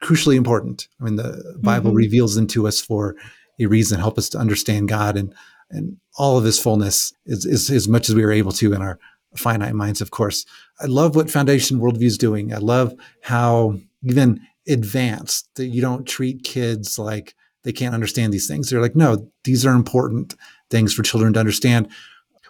crucially 0.00 0.36
important. 0.36 0.88
I 1.00 1.04
mean, 1.04 1.16
the 1.16 1.58
Bible 1.60 1.90
mm-hmm. 1.90 1.96
reveals 1.96 2.34
them 2.34 2.46
to 2.48 2.66
us 2.66 2.80
for 2.80 3.16
a 3.60 3.66
reason, 3.66 4.00
help 4.00 4.18
us 4.18 4.28
to 4.30 4.38
understand 4.38 4.88
God 4.88 5.16
and 5.16 5.34
and 5.74 5.96
all 6.16 6.38
of 6.38 6.44
his 6.44 6.58
fullness 6.58 7.12
is, 7.26 7.44
is 7.44 7.70
as 7.70 7.88
much 7.88 8.08
as 8.08 8.14
we 8.14 8.22
are 8.22 8.32
able 8.32 8.52
to 8.52 8.72
in 8.72 8.80
our 8.80 8.98
finite 9.36 9.74
minds, 9.74 10.00
of 10.00 10.10
course. 10.10 10.46
I 10.80 10.86
love 10.86 11.16
what 11.16 11.30
Foundation 11.30 11.80
Worldview 11.80 12.04
is 12.04 12.18
doing. 12.18 12.54
I 12.54 12.58
love 12.58 12.94
how 13.22 13.78
even 14.02 14.40
advanced 14.68 15.48
that 15.56 15.66
you 15.66 15.80
don't 15.80 16.06
treat 16.06 16.44
kids 16.44 16.98
like 16.98 17.34
they 17.64 17.72
can't 17.72 17.94
understand 17.94 18.32
these 18.32 18.46
things. 18.46 18.70
They're 18.70 18.80
like, 18.80 18.96
no, 18.96 19.30
these 19.44 19.66
are 19.66 19.74
important 19.74 20.34
things 20.70 20.94
for 20.94 21.02
children 21.02 21.32
to 21.32 21.40
understand. 21.40 21.88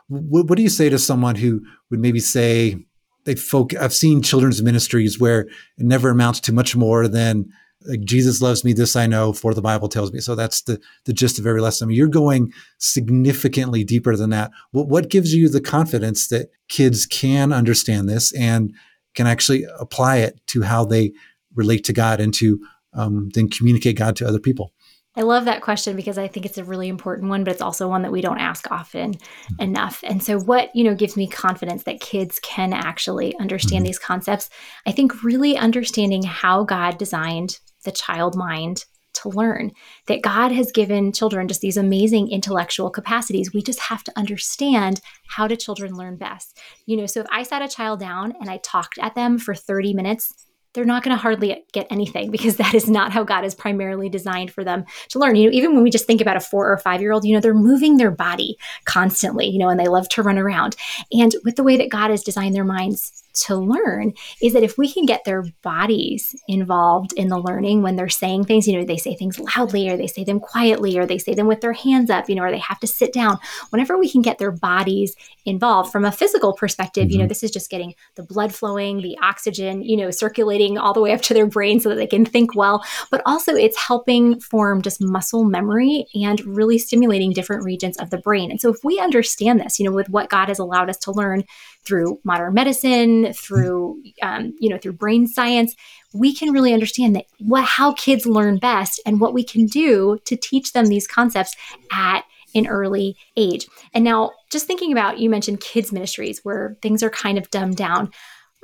What, 0.08 0.46
what 0.48 0.56
do 0.56 0.62
you 0.62 0.68
say 0.68 0.88
to 0.90 0.98
someone 0.98 1.36
who 1.36 1.62
would 1.90 2.00
maybe 2.00 2.20
say 2.20 2.84
they 3.24 3.34
folk? 3.34 3.74
I've 3.74 3.94
seen 3.94 4.22
children's 4.22 4.62
ministries 4.62 5.18
where 5.18 5.40
it 5.40 5.50
never 5.78 6.10
amounts 6.10 6.40
to 6.40 6.52
much 6.52 6.76
more 6.76 7.08
than 7.08 7.48
like 7.86 8.00
Jesus 8.00 8.40
loves 8.40 8.64
me, 8.64 8.72
this 8.72 8.96
I 8.96 9.06
know, 9.06 9.32
for 9.32 9.54
the 9.54 9.62
Bible 9.62 9.88
tells 9.88 10.12
me. 10.12 10.20
So 10.20 10.34
that's 10.34 10.62
the 10.62 10.80
the 11.04 11.12
gist 11.12 11.38
of 11.38 11.46
every 11.46 11.60
lesson. 11.60 11.86
I 11.86 11.88
mean, 11.88 11.96
you're 11.96 12.08
going 12.08 12.52
significantly 12.78 13.84
deeper 13.84 14.16
than 14.16 14.30
that. 14.30 14.50
What 14.72 14.88
what 14.88 15.10
gives 15.10 15.34
you 15.34 15.48
the 15.48 15.60
confidence 15.60 16.28
that 16.28 16.50
kids 16.68 17.06
can 17.06 17.52
understand 17.52 18.08
this 18.08 18.32
and 18.34 18.74
can 19.14 19.26
actually 19.26 19.64
apply 19.78 20.18
it 20.18 20.40
to 20.48 20.62
how 20.62 20.84
they 20.84 21.12
relate 21.54 21.84
to 21.84 21.92
God 21.92 22.20
and 22.20 22.34
to 22.34 22.58
um, 22.94 23.30
then 23.34 23.48
communicate 23.48 23.96
God 23.96 24.16
to 24.16 24.26
other 24.26 24.40
people? 24.40 24.72
I 25.16 25.22
love 25.22 25.44
that 25.44 25.62
question 25.62 25.94
because 25.94 26.18
I 26.18 26.26
think 26.26 26.44
it's 26.44 26.58
a 26.58 26.64
really 26.64 26.88
important 26.88 27.28
one, 27.28 27.44
but 27.44 27.52
it's 27.52 27.62
also 27.62 27.88
one 27.88 28.02
that 28.02 28.10
we 28.10 28.20
don't 28.20 28.40
ask 28.40 28.68
often 28.72 29.14
mm-hmm. 29.14 29.62
enough. 29.62 30.02
And 30.02 30.20
so 30.22 30.40
what, 30.40 30.74
you 30.74 30.82
know, 30.82 30.94
gives 30.94 31.16
me 31.16 31.28
confidence 31.28 31.84
that 31.84 32.00
kids 32.00 32.40
can 32.40 32.72
actually 32.72 33.36
understand 33.38 33.82
mm-hmm. 33.82 33.86
these 33.86 33.98
concepts. 33.98 34.50
I 34.86 34.92
think 34.92 35.22
really 35.22 35.56
understanding 35.56 36.24
how 36.24 36.64
God 36.64 36.98
designed 36.98 37.60
the 37.84 37.92
child 37.92 38.36
mind 38.36 38.84
to 39.14 39.28
learn 39.28 39.72
that 40.06 40.22
God 40.22 40.52
has 40.52 40.72
given 40.72 41.12
children 41.12 41.48
just 41.48 41.60
these 41.60 41.76
amazing 41.76 42.30
intellectual 42.30 42.90
capacities. 42.90 43.52
We 43.52 43.62
just 43.62 43.80
have 43.80 44.04
to 44.04 44.12
understand 44.16 45.00
how 45.28 45.46
do 45.46 45.56
children 45.56 45.94
learn 45.94 46.16
best. 46.16 46.58
You 46.86 46.96
know, 46.96 47.06
so 47.06 47.20
if 47.20 47.26
I 47.30 47.42
sat 47.44 47.62
a 47.62 47.68
child 47.68 48.00
down 48.00 48.34
and 48.40 48.50
I 48.50 48.58
talked 48.58 48.98
at 48.98 49.14
them 49.14 49.38
for 49.38 49.54
30 49.54 49.94
minutes, 49.94 50.32
they're 50.74 50.84
not 50.84 51.04
going 51.04 51.16
to 51.16 51.22
hardly 51.22 51.64
get 51.72 51.86
anything 51.90 52.30
because 52.32 52.56
that 52.56 52.74
is 52.74 52.90
not 52.90 53.12
how 53.12 53.22
God 53.24 53.44
is 53.44 53.54
primarily 53.54 54.08
designed 54.08 54.50
for 54.50 54.64
them 54.64 54.84
to 55.10 55.18
learn. 55.18 55.36
You 55.36 55.48
know, 55.48 55.56
even 55.56 55.74
when 55.74 55.84
we 55.84 55.90
just 55.90 56.06
think 56.06 56.20
about 56.20 56.36
a 56.36 56.40
four 56.40 56.70
or 56.70 56.76
five 56.78 57.00
year 57.00 57.12
old, 57.12 57.24
you 57.24 57.34
know, 57.34 57.40
they're 57.40 57.54
moving 57.54 57.96
their 57.96 58.10
body 58.10 58.56
constantly, 58.84 59.46
you 59.46 59.58
know, 59.58 59.68
and 59.68 59.80
they 59.80 59.88
love 59.88 60.08
to 60.10 60.22
run 60.22 60.38
around. 60.38 60.76
And 61.12 61.32
with 61.44 61.56
the 61.56 61.62
way 61.62 61.76
that 61.76 61.90
God 61.90 62.10
has 62.10 62.22
designed 62.22 62.54
their 62.54 62.64
minds 62.64 63.23
to 63.34 63.56
learn 63.56 64.12
is 64.40 64.52
that 64.52 64.62
if 64.62 64.78
we 64.78 64.92
can 64.92 65.06
get 65.06 65.24
their 65.24 65.44
bodies 65.62 66.34
involved 66.48 67.12
in 67.14 67.28
the 67.28 67.38
learning 67.38 67.82
when 67.82 67.96
they're 67.96 68.08
saying 68.08 68.44
things, 68.44 68.66
you 68.66 68.78
know, 68.78 68.84
they 68.84 68.96
say 68.96 69.14
things 69.14 69.38
loudly 69.38 69.88
or 69.88 69.96
they 69.96 70.06
say 70.06 70.24
them 70.24 70.40
quietly 70.40 70.96
or 70.98 71.06
they 71.06 71.18
say 71.18 71.34
them 71.34 71.46
with 71.46 71.60
their 71.60 71.72
hands 71.72 72.10
up, 72.10 72.28
you 72.28 72.34
know, 72.34 72.42
or 72.42 72.50
they 72.50 72.58
have 72.58 72.80
to 72.80 72.86
sit 72.86 73.12
down. 73.12 73.38
Whenever 73.70 73.98
we 73.98 74.10
can 74.10 74.22
get 74.22 74.38
their 74.38 74.52
bodies 74.52 75.14
involved 75.44 75.90
from 75.90 76.04
a 76.04 76.12
physical 76.12 76.52
perspective, 76.52 77.04
mm-hmm. 77.04 77.12
you 77.12 77.18
know, 77.18 77.24
mm-hmm. 77.24 77.28
this 77.28 77.42
is 77.42 77.50
just 77.50 77.70
getting 77.70 77.94
the 78.14 78.22
blood 78.22 78.54
flowing, 78.54 79.00
the 79.00 79.18
oxygen, 79.22 79.82
you 79.82 79.96
know, 79.96 80.10
circulating 80.10 80.78
all 80.78 80.92
the 80.92 81.00
way 81.00 81.12
up 81.12 81.22
to 81.22 81.34
their 81.34 81.46
brain 81.46 81.80
so 81.80 81.88
that 81.88 81.96
they 81.96 82.06
can 82.06 82.24
think 82.24 82.54
well, 82.54 82.84
but 83.10 83.22
also 83.26 83.54
it's 83.54 83.78
helping 83.78 84.40
form 84.40 84.82
just 84.82 85.00
muscle 85.00 85.44
memory 85.44 86.06
and 86.14 86.40
really 86.44 86.78
stimulating 86.78 87.32
different 87.32 87.64
regions 87.64 87.96
of 87.98 88.10
the 88.10 88.18
brain. 88.18 88.50
And 88.50 88.60
so 88.60 88.70
if 88.70 88.84
we 88.84 88.98
understand 89.00 89.60
this, 89.60 89.78
you 89.78 89.84
know, 89.84 89.92
with 89.92 90.08
what 90.08 90.30
God 90.30 90.48
has 90.48 90.58
allowed 90.58 90.90
us 90.90 90.98
to 90.98 91.12
learn 91.12 91.44
through 91.84 92.18
modern 92.24 92.54
medicine, 92.54 93.23
through 93.32 94.02
um, 94.22 94.54
you 94.58 94.68
know 94.68 94.78
through 94.78 94.92
brain 94.92 95.26
science, 95.26 95.74
we 96.12 96.34
can 96.34 96.52
really 96.52 96.72
understand 96.72 97.16
that 97.16 97.26
what 97.38 97.64
how 97.64 97.92
kids 97.92 98.26
learn 98.26 98.58
best 98.58 99.00
and 99.06 99.20
what 99.20 99.34
we 99.34 99.44
can 99.44 99.66
do 99.66 100.18
to 100.24 100.36
teach 100.36 100.72
them 100.72 100.86
these 100.86 101.06
concepts 101.06 101.56
at 101.92 102.24
an 102.54 102.66
early 102.66 103.16
age. 103.36 103.66
And 103.92 104.04
now, 104.04 104.32
just 104.50 104.66
thinking 104.66 104.92
about 104.92 105.18
you 105.18 105.28
mentioned 105.28 105.60
kids 105.60 105.92
ministries 105.92 106.40
where 106.44 106.76
things 106.82 107.02
are 107.02 107.10
kind 107.10 107.38
of 107.38 107.50
dumbed 107.50 107.76
down. 107.76 108.10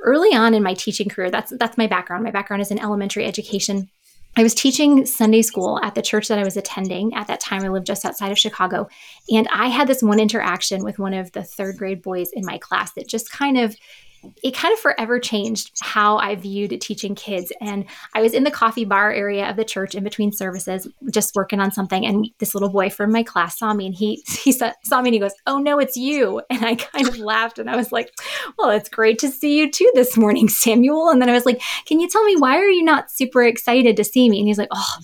Early 0.03 0.35
on 0.35 0.55
in 0.55 0.63
my 0.63 0.73
teaching 0.73 1.09
career, 1.09 1.29
that's 1.29 1.53
that's 1.59 1.77
my 1.77 1.87
background. 1.87 2.23
My 2.23 2.31
background 2.31 2.61
is 2.61 2.71
in 2.71 2.79
elementary 2.79 3.25
education. 3.25 3.89
I 4.37 4.43
was 4.43 4.55
teaching 4.55 5.05
Sunday 5.05 5.41
school 5.41 5.79
at 5.83 5.93
the 5.93 6.01
church 6.01 6.29
that 6.29 6.39
I 6.39 6.43
was 6.43 6.55
attending. 6.55 7.13
At 7.13 7.27
that 7.27 7.41
time, 7.41 7.63
I 7.63 7.67
lived 7.67 7.85
just 7.85 8.05
outside 8.05 8.31
of 8.31 8.39
Chicago. 8.39 8.87
And 9.29 9.47
I 9.51 9.67
had 9.67 9.87
this 9.87 10.01
one 10.01 10.21
interaction 10.21 10.83
with 10.83 10.97
one 10.97 11.13
of 11.13 11.33
the 11.33 11.43
third 11.43 11.77
grade 11.77 12.01
boys 12.01 12.29
in 12.31 12.45
my 12.45 12.57
class 12.57 12.93
that 12.93 13.09
just 13.09 13.29
kind 13.29 13.57
of 13.57 13.75
it 14.43 14.55
kind 14.55 14.73
of 14.73 14.79
forever 14.79 15.19
changed 15.19 15.71
how 15.81 16.17
I 16.17 16.35
viewed 16.35 16.79
teaching 16.81 17.15
kids. 17.15 17.51
And 17.61 17.85
I 18.13 18.21
was 18.21 18.33
in 18.33 18.43
the 18.43 18.51
coffee 18.51 18.85
bar 18.85 19.11
area 19.11 19.49
of 19.49 19.55
the 19.55 19.65
church 19.65 19.95
in 19.95 20.03
between 20.03 20.31
services, 20.31 20.87
just 21.11 21.35
working 21.35 21.59
on 21.59 21.71
something. 21.71 22.05
And 22.05 22.29
this 22.39 22.53
little 22.53 22.69
boy 22.69 22.89
from 22.89 23.11
my 23.11 23.23
class 23.23 23.57
saw 23.57 23.73
me 23.73 23.87
and 23.87 23.95
he, 23.95 24.23
he 24.27 24.51
saw, 24.51 24.71
saw 24.83 25.01
me 25.01 25.09
and 25.09 25.13
he 25.13 25.19
goes, 25.19 25.33
Oh, 25.47 25.57
no, 25.57 25.79
it's 25.79 25.97
you. 25.97 26.41
And 26.49 26.65
I 26.65 26.75
kind 26.75 27.07
of 27.07 27.17
laughed 27.17 27.59
and 27.59 27.69
I 27.69 27.75
was 27.75 27.91
like, 27.91 28.11
Well, 28.57 28.69
it's 28.69 28.89
great 28.89 29.19
to 29.19 29.29
see 29.29 29.57
you 29.57 29.71
too 29.71 29.89
this 29.95 30.17
morning, 30.17 30.49
Samuel. 30.49 31.09
And 31.09 31.21
then 31.21 31.29
I 31.29 31.33
was 31.33 31.45
like, 31.45 31.61
Can 31.85 31.99
you 31.99 32.07
tell 32.07 32.23
me 32.23 32.35
why 32.35 32.57
are 32.57 32.69
you 32.69 32.83
not 32.83 33.09
super 33.09 33.43
excited 33.43 33.97
to 33.97 34.03
see 34.03 34.29
me? 34.29 34.39
And 34.39 34.47
he's 34.47 34.57
like, 34.57 34.69
Oh, 34.71 34.95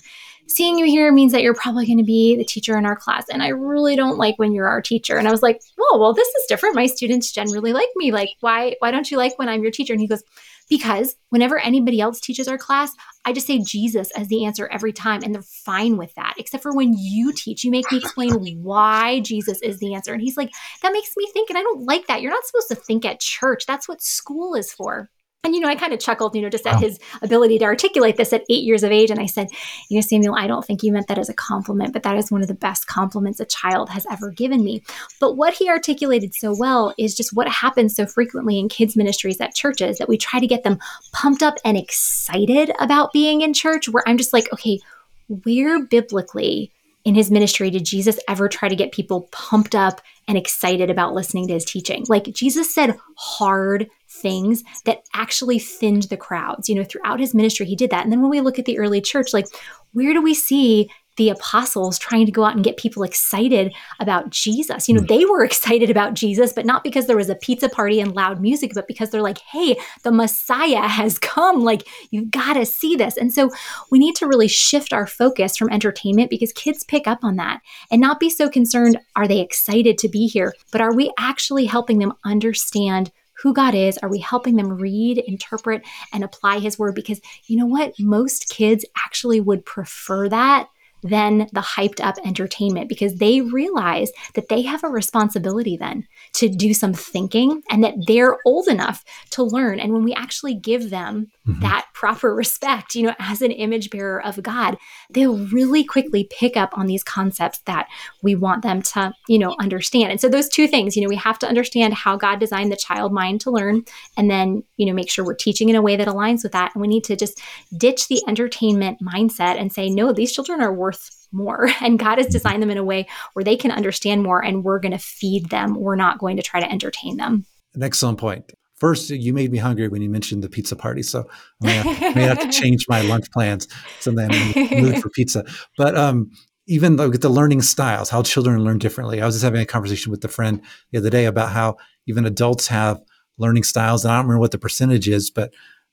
seeing 0.48 0.78
you 0.78 0.86
here 0.86 1.12
means 1.12 1.32
that 1.32 1.42
you're 1.42 1.54
probably 1.54 1.86
going 1.86 1.98
to 1.98 2.04
be 2.04 2.36
the 2.36 2.44
teacher 2.44 2.76
in 2.78 2.86
our 2.86 2.96
class. 2.96 3.26
And 3.28 3.42
I 3.42 3.48
really 3.48 3.96
don't 3.96 4.18
like 4.18 4.38
when 4.38 4.52
you're 4.52 4.68
our 4.68 4.82
teacher. 4.82 5.16
And 5.16 5.28
I 5.28 5.30
was 5.30 5.42
like, 5.42 5.60
oh, 5.78 5.98
well, 6.00 6.14
this 6.14 6.28
is 6.28 6.46
different. 6.48 6.74
My 6.74 6.86
students 6.86 7.32
generally 7.32 7.72
like 7.72 7.88
me. 7.96 8.12
Like, 8.12 8.30
why, 8.40 8.74
why 8.78 8.90
don't 8.90 9.10
you 9.10 9.18
like 9.18 9.38
when 9.38 9.48
I'm 9.48 9.62
your 9.62 9.70
teacher? 9.70 9.92
And 9.92 10.00
he 10.00 10.08
goes, 10.08 10.22
because 10.68 11.16
whenever 11.30 11.58
anybody 11.58 12.00
else 12.00 12.20
teaches 12.20 12.46
our 12.46 12.58
class, 12.58 12.92
I 13.24 13.32
just 13.32 13.46
say 13.46 13.58
Jesus 13.58 14.10
as 14.12 14.28
the 14.28 14.44
answer 14.44 14.68
every 14.68 14.92
time, 14.92 15.22
and 15.22 15.34
they're 15.34 15.42
fine 15.42 15.96
with 15.96 16.14
that. 16.14 16.34
Except 16.36 16.62
for 16.62 16.74
when 16.74 16.94
you 16.96 17.32
teach, 17.32 17.64
you 17.64 17.70
make 17.70 17.90
me 17.90 17.98
explain 17.98 18.34
why 18.62 19.20
Jesus 19.20 19.62
is 19.62 19.78
the 19.78 19.94
answer. 19.94 20.12
And 20.12 20.20
he's 20.20 20.36
like, 20.36 20.50
that 20.82 20.92
makes 20.92 21.14
me 21.16 21.26
think, 21.32 21.48
and 21.48 21.58
I 21.58 21.62
don't 21.62 21.84
like 21.84 22.06
that. 22.06 22.20
You're 22.20 22.32
not 22.32 22.44
supposed 22.44 22.68
to 22.68 22.74
think 22.74 23.06
at 23.06 23.20
church. 23.20 23.64
That's 23.66 23.88
what 23.88 24.02
school 24.02 24.54
is 24.54 24.72
for. 24.72 25.08
And, 25.44 25.54
you 25.54 25.60
know, 25.60 25.68
I 25.68 25.76
kind 25.76 25.92
of 25.92 26.00
chuckled, 26.00 26.34
you 26.34 26.42
know, 26.42 26.50
just 26.50 26.66
at 26.66 26.80
his 26.80 26.98
ability 27.22 27.58
to 27.60 27.64
articulate 27.64 28.16
this 28.16 28.32
at 28.32 28.44
eight 28.50 28.64
years 28.64 28.82
of 28.82 28.90
age. 28.90 29.10
And 29.10 29.20
I 29.20 29.26
said, 29.26 29.48
you 29.88 29.96
know, 29.96 30.00
Samuel, 30.00 30.34
I 30.34 30.48
don't 30.48 30.64
think 30.64 30.82
you 30.82 30.92
meant 30.92 31.06
that 31.06 31.16
as 31.16 31.28
a 31.28 31.34
compliment, 31.34 31.92
but 31.92 32.02
that 32.02 32.16
is 32.16 32.30
one 32.30 32.42
of 32.42 32.48
the 32.48 32.54
best 32.54 32.88
compliments 32.88 33.38
a 33.38 33.44
child 33.44 33.88
has 33.90 34.04
ever 34.10 34.30
given 34.30 34.64
me. 34.64 34.82
But 35.20 35.36
what 35.36 35.54
he 35.54 35.68
articulated 35.68 36.34
so 36.34 36.54
well 36.58 36.92
is 36.98 37.16
just 37.16 37.32
what 37.32 37.48
happens 37.48 37.94
so 37.94 38.04
frequently 38.04 38.58
in 38.58 38.68
kids' 38.68 38.96
ministries 38.96 39.40
at 39.40 39.54
churches 39.54 39.98
that 39.98 40.08
we 40.08 40.18
try 40.18 40.40
to 40.40 40.46
get 40.46 40.64
them 40.64 40.80
pumped 41.12 41.42
up 41.44 41.54
and 41.64 41.76
excited 41.76 42.72
about 42.80 43.12
being 43.12 43.40
in 43.40 43.54
church, 43.54 43.88
where 43.88 44.02
I'm 44.08 44.18
just 44.18 44.32
like, 44.32 44.52
okay, 44.52 44.80
where 45.28 45.84
biblically 45.84 46.72
in 47.04 47.14
his 47.14 47.30
ministry 47.30 47.70
did 47.70 47.84
Jesus 47.84 48.18
ever 48.28 48.48
try 48.48 48.68
to 48.68 48.76
get 48.76 48.92
people 48.92 49.28
pumped 49.30 49.76
up 49.76 50.00
and 50.26 50.36
excited 50.36 50.90
about 50.90 51.14
listening 51.14 51.46
to 51.46 51.54
his 51.54 51.64
teaching? 51.64 52.04
Like 52.08 52.24
Jesus 52.34 52.74
said 52.74 52.98
hard 53.16 53.88
things 54.20 54.62
that 54.84 55.02
actually 55.14 55.58
thinned 55.58 56.04
the 56.04 56.16
crowds. 56.16 56.68
You 56.68 56.74
know, 56.74 56.84
throughout 56.84 57.20
his 57.20 57.34
ministry, 57.34 57.66
he 57.66 57.76
did 57.76 57.90
that. 57.90 58.04
And 58.04 58.12
then 58.12 58.20
when 58.20 58.30
we 58.30 58.40
look 58.40 58.58
at 58.58 58.64
the 58.64 58.78
early 58.78 59.00
church, 59.00 59.32
like, 59.32 59.46
where 59.92 60.12
do 60.12 60.22
we 60.22 60.34
see 60.34 60.88
the 61.18 61.28
apostles 61.28 61.98
trying 61.98 62.24
to 62.24 62.32
go 62.32 62.44
out 62.44 62.54
and 62.54 62.64
get 62.64 62.78
people 62.78 63.02
excited 63.02 63.74
about 64.00 64.30
Jesus. 64.30 64.88
You 64.88 64.94
know, 64.94 65.00
hmm. 65.00 65.06
they 65.06 65.26
were 65.26 65.44
excited 65.48 65.90
about 65.90 66.14
Jesus, 66.14 66.54
but 66.54 66.64
not 66.64 66.82
because 66.82 67.06
there 67.06 67.16
was 67.16 67.28
a 67.28 67.34
pizza 67.34 67.68
party 67.68 68.00
and 68.00 68.14
loud 68.14 68.40
music, 68.40 68.72
but 68.74 68.88
because 68.88 69.10
they're 69.10 69.20
like, 69.20 69.38
hey, 69.38 69.76
the 70.04 70.12
Messiah 70.12 70.88
has 70.88 71.18
come. 71.18 71.62
Like, 71.62 71.86
you've 72.10 72.30
got 72.30 72.54
to 72.54 72.64
see 72.64 72.96
this. 72.96 73.18
And 73.18 73.32
so 73.32 73.50
we 73.90 73.98
need 73.98 74.16
to 74.16 74.26
really 74.26 74.48
shift 74.48 74.92
our 74.92 75.06
focus 75.06 75.56
from 75.56 75.70
entertainment 75.70 76.30
because 76.30 76.52
kids 76.52 76.84
pick 76.84 77.06
up 77.06 77.22
on 77.22 77.36
that 77.36 77.60
and 77.90 78.00
not 78.00 78.20
be 78.20 78.30
so 78.30 78.48
concerned 78.48 78.98
are 79.16 79.28
they 79.28 79.40
excited 79.40 79.98
to 79.98 80.08
be 80.08 80.28
here, 80.28 80.54
but 80.72 80.80
are 80.80 80.94
we 80.94 81.12
actually 81.18 81.66
helping 81.66 81.98
them 81.98 82.14
understand 82.24 83.10
who 83.42 83.52
God 83.52 83.74
is? 83.74 83.98
Are 83.98 84.08
we 84.08 84.18
helping 84.18 84.56
them 84.56 84.78
read, 84.78 85.18
interpret, 85.18 85.82
and 86.12 86.24
apply 86.24 86.58
His 86.58 86.78
word? 86.78 86.94
Because 86.94 87.20
you 87.46 87.56
know 87.56 87.66
what? 87.66 87.94
Most 87.98 88.48
kids 88.48 88.84
actually 89.04 89.40
would 89.40 89.64
prefer 89.64 90.28
that 90.28 90.68
than 91.02 91.46
the 91.52 91.60
hyped 91.60 92.04
up 92.04 92.16
entertainment 92.24 92.88
because 92.88 93.16
they 93.16 93.40
realize 93.40 94.10
that 94.34 94.48
they 94.48 94.62
have 94.62 94.82
a 94.84 94.88
responsibility 94.88 95.76
then 95.76 96.06
to 96.34 96.48
do 96.48 96.74
some 96.74 96.92
thinking 96.92 97.62
and 97.70 97.84
that 97.84 97.94
they're 98.06 98.38
old 98.44 98.68
enough 98.68 99.04
to 99.30 99.42
learn. 99.42 99.80
And 99.80 99.92
when 99.92 100.04
we 100.04 100.14
actually 100.14 100.54
give 100.54 100.90
them 100.90 101.28
mm-hmm. 101.46 101.60
that 101.60 101.86
proper 101.94 102.34
respect, 102.34 102.94
you 102.94 103.04
know, 103.04 103.14
as 103.18 103.42
an 103.42 103.52
image 103.52 103.90
bearer 103.90 104.24
of 104.24 104.42
God, 104.42 104.76
they'll 105.10 105.38
really 105.48 105.84
quickly 105.84 106.28
pick 106.30 106.56
up 106.56 106.76
on 106.76 106.86
these 106.86 107.04
concepts 107.04 107.60
that 107.66 107.86
we 108.22 108.34
want 108.34 108.62
them 108.62 108.82
to, 108.82 109.12
you 109.28 109.38
know, 109.38 109.54
understand. 109.60 110.10
And 110.10 110.20
so 110.20 110.28
those 110.28 110.48
two 110.48 110.66
things, 110.66 110.96
you 110.96 111.02
know, 111.02 111.08
we 111.08 111.16
have 111.16 111.38
to 111.40 111.48
understand 111.48 111.94
how 111.94 112.16
God 112.16 112.40
designed 112.40 112.72
the 112.72 112.76
child 112.76 113.12
mind 113.12 113.40
to 113.42 113.50
learn 113.50 113.84
and 114.16 114.30
then, 114.30 114.62
you 114.76 114.86
know, 114.86 114.92
make 114.92 115.10
sure 115.10 115.24
we're 115.24 115.34
teaching 115.34 115.68
in 115.68 115.76
a 115.76 115.82
way 115.82 115.96
that 115.96 116.08
aligns 116.08 116.42
with 116.42 116.52
that. 116.52 116.72
And 116.74 116.82
we 116.82 116.88
need 116.88 117.04
to 117.04 117.16
just 117.16 117.40
ditch 117.76 118.08
the 118.08 118.22
entertainment 118.26 118.98
mindset 119.00 119.60
and 119.60 119.72
say, 119.72 119.90
no, 119.90 120.12
these 120.12 120.32
children 120.32 120.60
are 120.60 120.72
worth 120.72 120.87
more. 121.32 121.68
And 121.80 121.98
God 121.98 122.18
has 122.18 122.26
designed 122.26 122.62
them 122.62 122.70
in 122.70 122.78
a 122.78 122.84
way 122.84 123.06
where 123.32 123.44
they 123.44 123.56
can 123.56 123.70
understand 123.70 124.22
more 124.22 124.44
and 124.44 124.64
we're 124.64 124.80
going 124.80 124.92
to 124.92 124.98
feed 124.98 125.48
them. 125.50 125.74
We're 125.74 125.96
not 125.96 126.18
going 126.18 126.36
to 126.36 126.42
try 126.42 126.60
to 126.60 126.70
entertain 126.70 127.16
them. 127.16 127.46
An 127.74 127.82
excellent 127.82 128.18
point. 128.18 128.52
First, 128.76 129.10
you 129.10 129.32
made 129.32 129.50
me 129.50 129.58
hungry 129.58 129.88
when 129.88 130.02
you 130.02 130.10
mentioned 130.10 130.42
the 130.42 130.48
pizza 130.48 130.76
party. 130.76 131.02
So 131.02 131.28
I 131.62 131.66
may 131.66 131.72
have, 131.72 132.16
may 132.16 132.22
have 132.22 132.40
to 132.40 132.48
change 132.60 132.86
my 132.88 133.00
lunch 133.02 133.30
plans. 133.32 133.68
So 134.00 134.10
then 134.10 134.30
I'm 134.30 134.52
in 134.52 134.68
the 134.68 134.80
mood 134.82 135.02
for 135.02 135.08
pizza. 135.10 135.44
But 135.76 135.96
um, 135.96 136.30
even 136.66 136.96
look 136.96 137.14
at 137.14 137.22
the 137.22 137.28
learning 137.28 137.62
styles, 137.62 138.10
how 138.10 138.22
children 138.22 138.62
learn 138.62 138.78
differently. 138.78 139.20
I 139.20 139.26
was 139.26 139.34
just 139.34 139.44
having 139.44 139.60
a 139.60 139.66
conversation 139.66 140.10
with 140.10 140.24
a 140.24 140.28
friend 140.28 140.60
the 140.92 140.98
other 140.98 141.10
day 141.10 141.24
about 141.24 141.50
how 141.50 141.76
even 142.06 142.26
adults 142.26 142.68
have 142.68 143.00
learning 143.38 143.64
styles. 143.64 144.04
And 144.04 144.12
I 144.12 144.16
don't 144.16 144.26
remember 144.26 144.40
what 144.40 144.52
the 144.52 144.58
percentage 144.58 145.08
is, 145.08 145.30
but 145.30 145.52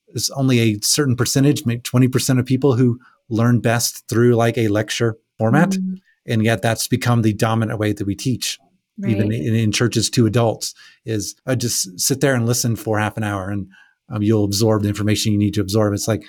it's 0.10 0.30
only 0.32 0.60
a 0.60 0.80
certain 0.82 1.16
percentage, 1.16 1.66
maybe 1.66 1.82
20% 1.82 2.40
of 2.40 2.46
people 2.46 2.76
who 2.76 3.00
learn 3.30 3.60
best 3.60 4.08
through 4.10 4.36
like 4.36 4.58
a 4.58 4.68
lecture 4.68 5.18
format. 5.38 5.70
Mm-hmm. 5.70 5.96
And 6.28 6.44
yet 6.44 6.62
that's 6.62 6.88
become 6.88 7.22
the 7.22 7.34
dominant 7.34 7.80
way 7.80 7.94
that 7.94 8.06
we 8.06 8.16
teach. 8.16 8.58
Right. 8.98 9.12
Even 9.12 9.32
in, 9.32 9.54
in, 9.54 9.72
churches 9.72 10.10
to 10.12 10.26
adults 10.26 10.74
is 11.06 11.36
uh, 11.46 11.56
just 11.56 12.00
sit 12.00 12.22
there 12.22 12.34
and 12.34 12.46
listen 12.46 12.78
for 12.78 12.98
half 12.98 13.18
an 13.18 13.24
hour 13.24 13.50
and 13.50 13.68
um, 14.10 14.22
you'll 14.22 14.46
absorb 14.46 14.84
the 14.84 14.88
information 14.88 15.34
you 15.34 15.38
need 15.38 15.54
to 15.56 15.62
absorb. 15.62 15.94
It's 15.94 16.08
like 16.08 16.24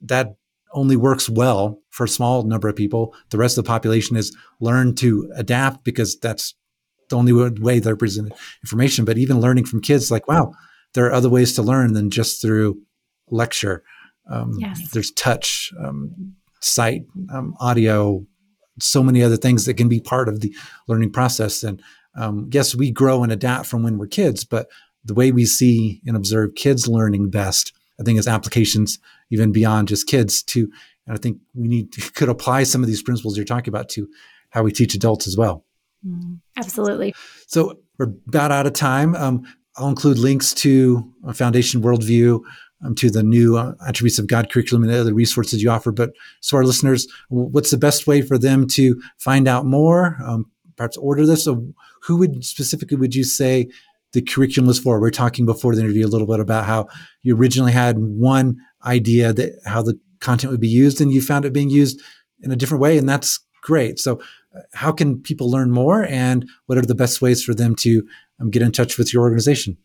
that 0.00 0.34
only 0.72 0.96
works 0.96 1.28
well 1.28 1.82
for 1.90 2.04
a 2.04 2.08
small 2.08 2.44
number 2.44 2.68
of 2.68 2.76
people. 2.76 3.14
The 3.30 3.38
rest 3.38 3.58
of 3.58 3.64
the 3.64 3.68
population 3.68 4.16
is 4.16 4.36
learn 4.60 4.94
to 4.96 5.30
adapt 5.36 5.84
because 5.84 6.18
that's 6.18 6.54
the 7.08 7.16
only 7.16 7.32
way 7.32 7.78
they're 7.78 7.96
presenting 7.96 8.32
information. 8.62 9.04
But 9.04 9.18
even 9.18 9.40
learning 9.40 9.66
from 9.66 9.80
kids, 9.80 10.10
like, 10.10 10.28
wow, 10.28 10.52
there 10.94 11.06
are 11.06 11.12
other 11.12 11.28
ways 11.28 11.54
to 11.54 11.62
learn 11.62 11.94
than 11.94 12.10
just 12.10 12.40
through 12.40 12.80
lecture. 13.30 13.82
Um, 14.28 14.56
yes. 14.58 14.90
There's 14.90 15.10
touch, 15.12 15.72
um, 15.82 16.34
sight, 16.60 17.02
um, 17.32 17.54
audio, 17.60 18.26
so 18.80 19.02
many 19.02 19.22
other 19.22 19.36
things 19.36 19.64
that 19.66 19.74
can 19.74 19.88
be 19.88 20.00
part 20.00 20.28
of 20.28 20.40
the 20.40 20.54
learning 20.86 21.10
process. 21.10 21.62
And 21.62 21.82
um, 22.16 22.48
yes, 22.52 22.74
we 22.74 22.90
grow 22.90 23.22
and 23.22 23.32
adapt 23.32 23.66
from 23.66 23.82
when 23.82 23.98
we're 23.98 24.06
kids, 24.06 24.44
but 24.44 24.68
the 25.04 25.14
way 25.14 25.32
we 25.32 25.46
see 25.46 26.00
and 26.06 26.16
observe 26.16 26.54
kids 26.54 26.88
learning 26.88 27.30
best, 27.30 27.72
I 28.00 28.02
think, 28.02 28.18
is 28.18 28.28
applications 28.28 28.98
even 29.30 29.52
beyond 29.52 29.88
just 29.88 30.06
kids 30.06 30.42
to. 30.44 30.70
And 31.06 31.16
I 31.16 31.18
think 31.18 31.38
we 31.54 31.68
need 31.68 31.92
to, 31.92 32.12
could 32.12 32.28
apply 32.28 32.64
some 32.64 32.82
of 32.82 32.86
these 32.86 33.02
principles 33.02 33.36
you're 33.36 33.46
talking 33.46 33.72
about 33.72 33.88
to 33.90 34.08
how 34.50 34.62
we 34.62 34.72
teach 34.72 34.94
adults 34.94 35.26
as 35.26 35.36
well. 35.36 35.64
Mm, 36.06 36.38
absolutely. 36.56 37.14
So 37.46 37.80
we're 37.98 38.12
about 38.26 38.52
out 38.52 38.66
of 38.66 38.72
time. 38.72 39.14
Um, 39.14 39.44
I'll 39.76 39.88
include 39.88 40.18
links 40.18 40.52
to 40.54 41.12
a 41.24 41.32
Foundation 41.32 41.82
Worldview, 41.82 42.40
um, 42.84 42.94
to 42.96 43.10
the 43.10 43.22
new 43.22 43.56
uh, 43.56 43.74
attributes 43.86 44.18
of 44.18 44.26
God 44.26 44.50
curriculum 44.50 44.84
and 44.84 44.92
the 44.92 45.00
other 45.00 45.14
resources 45.14 45.62
you 45.62 45.70
offer. 45.70 45.92
But 45.92 46.12
so 46.40 46.56
our 46.56 46.64
listeners, 46.64 47.06
what's 47.28 47.70
the 47.70 47.76
best 47.78 48.06
way 48.06 48.22
for 48.22 48.38
them 48.38 48.66
to 48.68 49.00
find 49.18 49.48
out 49.48 49.66
more? 49.66 50.16
Um, 50.24 50.50
perhaps 50.76 50.96
order 50.96 51.26
this. 51.26 51.44
So 51.44 51.74
who 52.02 52.16
would 52.18 52.44
specifically 52.44 52.96
would 52.96 53.14
you 53.14 53.24
say 53.24 53.68
the 54.12 54.22
curriculum 54.22 54.68
was 54.68 54.78
for? 54.78 55.00
We 55.00 55.08
are 55.08 55.10
talking 55.10 55.44
before 55.44 55.74
the 55.74 55.82
interview 55.82 56.06
a 56.06 56.08
little 56.08 56.26
bit 56.26 56.40
about 56.40 56.64
how 56.64 56.88
you 57.22 57.36
originally 57.36 57.72
had 57.72 57.98
one 57.98 58.56
idea 58.84 59.32
that 59.32 59.60
how 59.66 59.82
the 59.82 59.98
content 60.20 60.50
would 60.50 60.60
be 60.60 60.68
used, 60.68 61.00
and 61.00 61.12
you 61.12 61.20
found 61.20 61.44
it 61.44 61.52
being 61.52 61.70
used 61.70 62.00
in 62.42 62.50
a 62.50 62.56
different 62.56 62.80
way, 62.80 62.96
and 62.96 63.08
that's 63.08 63.40
great. 63.62 63.98
So 63.98 64.20
uh, 64.56 64.60
how 64.72 64.92
can 64.92 65.20
people 65.20 65.50
learn 65.50 65.70
more, 65.70 66.04
and 66.04 66.48
what 66.66 66.78
are 66.78 66.82
the 66.82 66.94
best 66.94 67.20
ways 67.20 67.42
for 67.42 67.54
them 67.54 67.74
to 67.76 68.06
um, 68.40 68.50
get 68.50 68.62
in 68.62 68.72
touch 68.72 68.98
with 68.98 69.12
your 69.12 69.22
organization? 69.22 69.76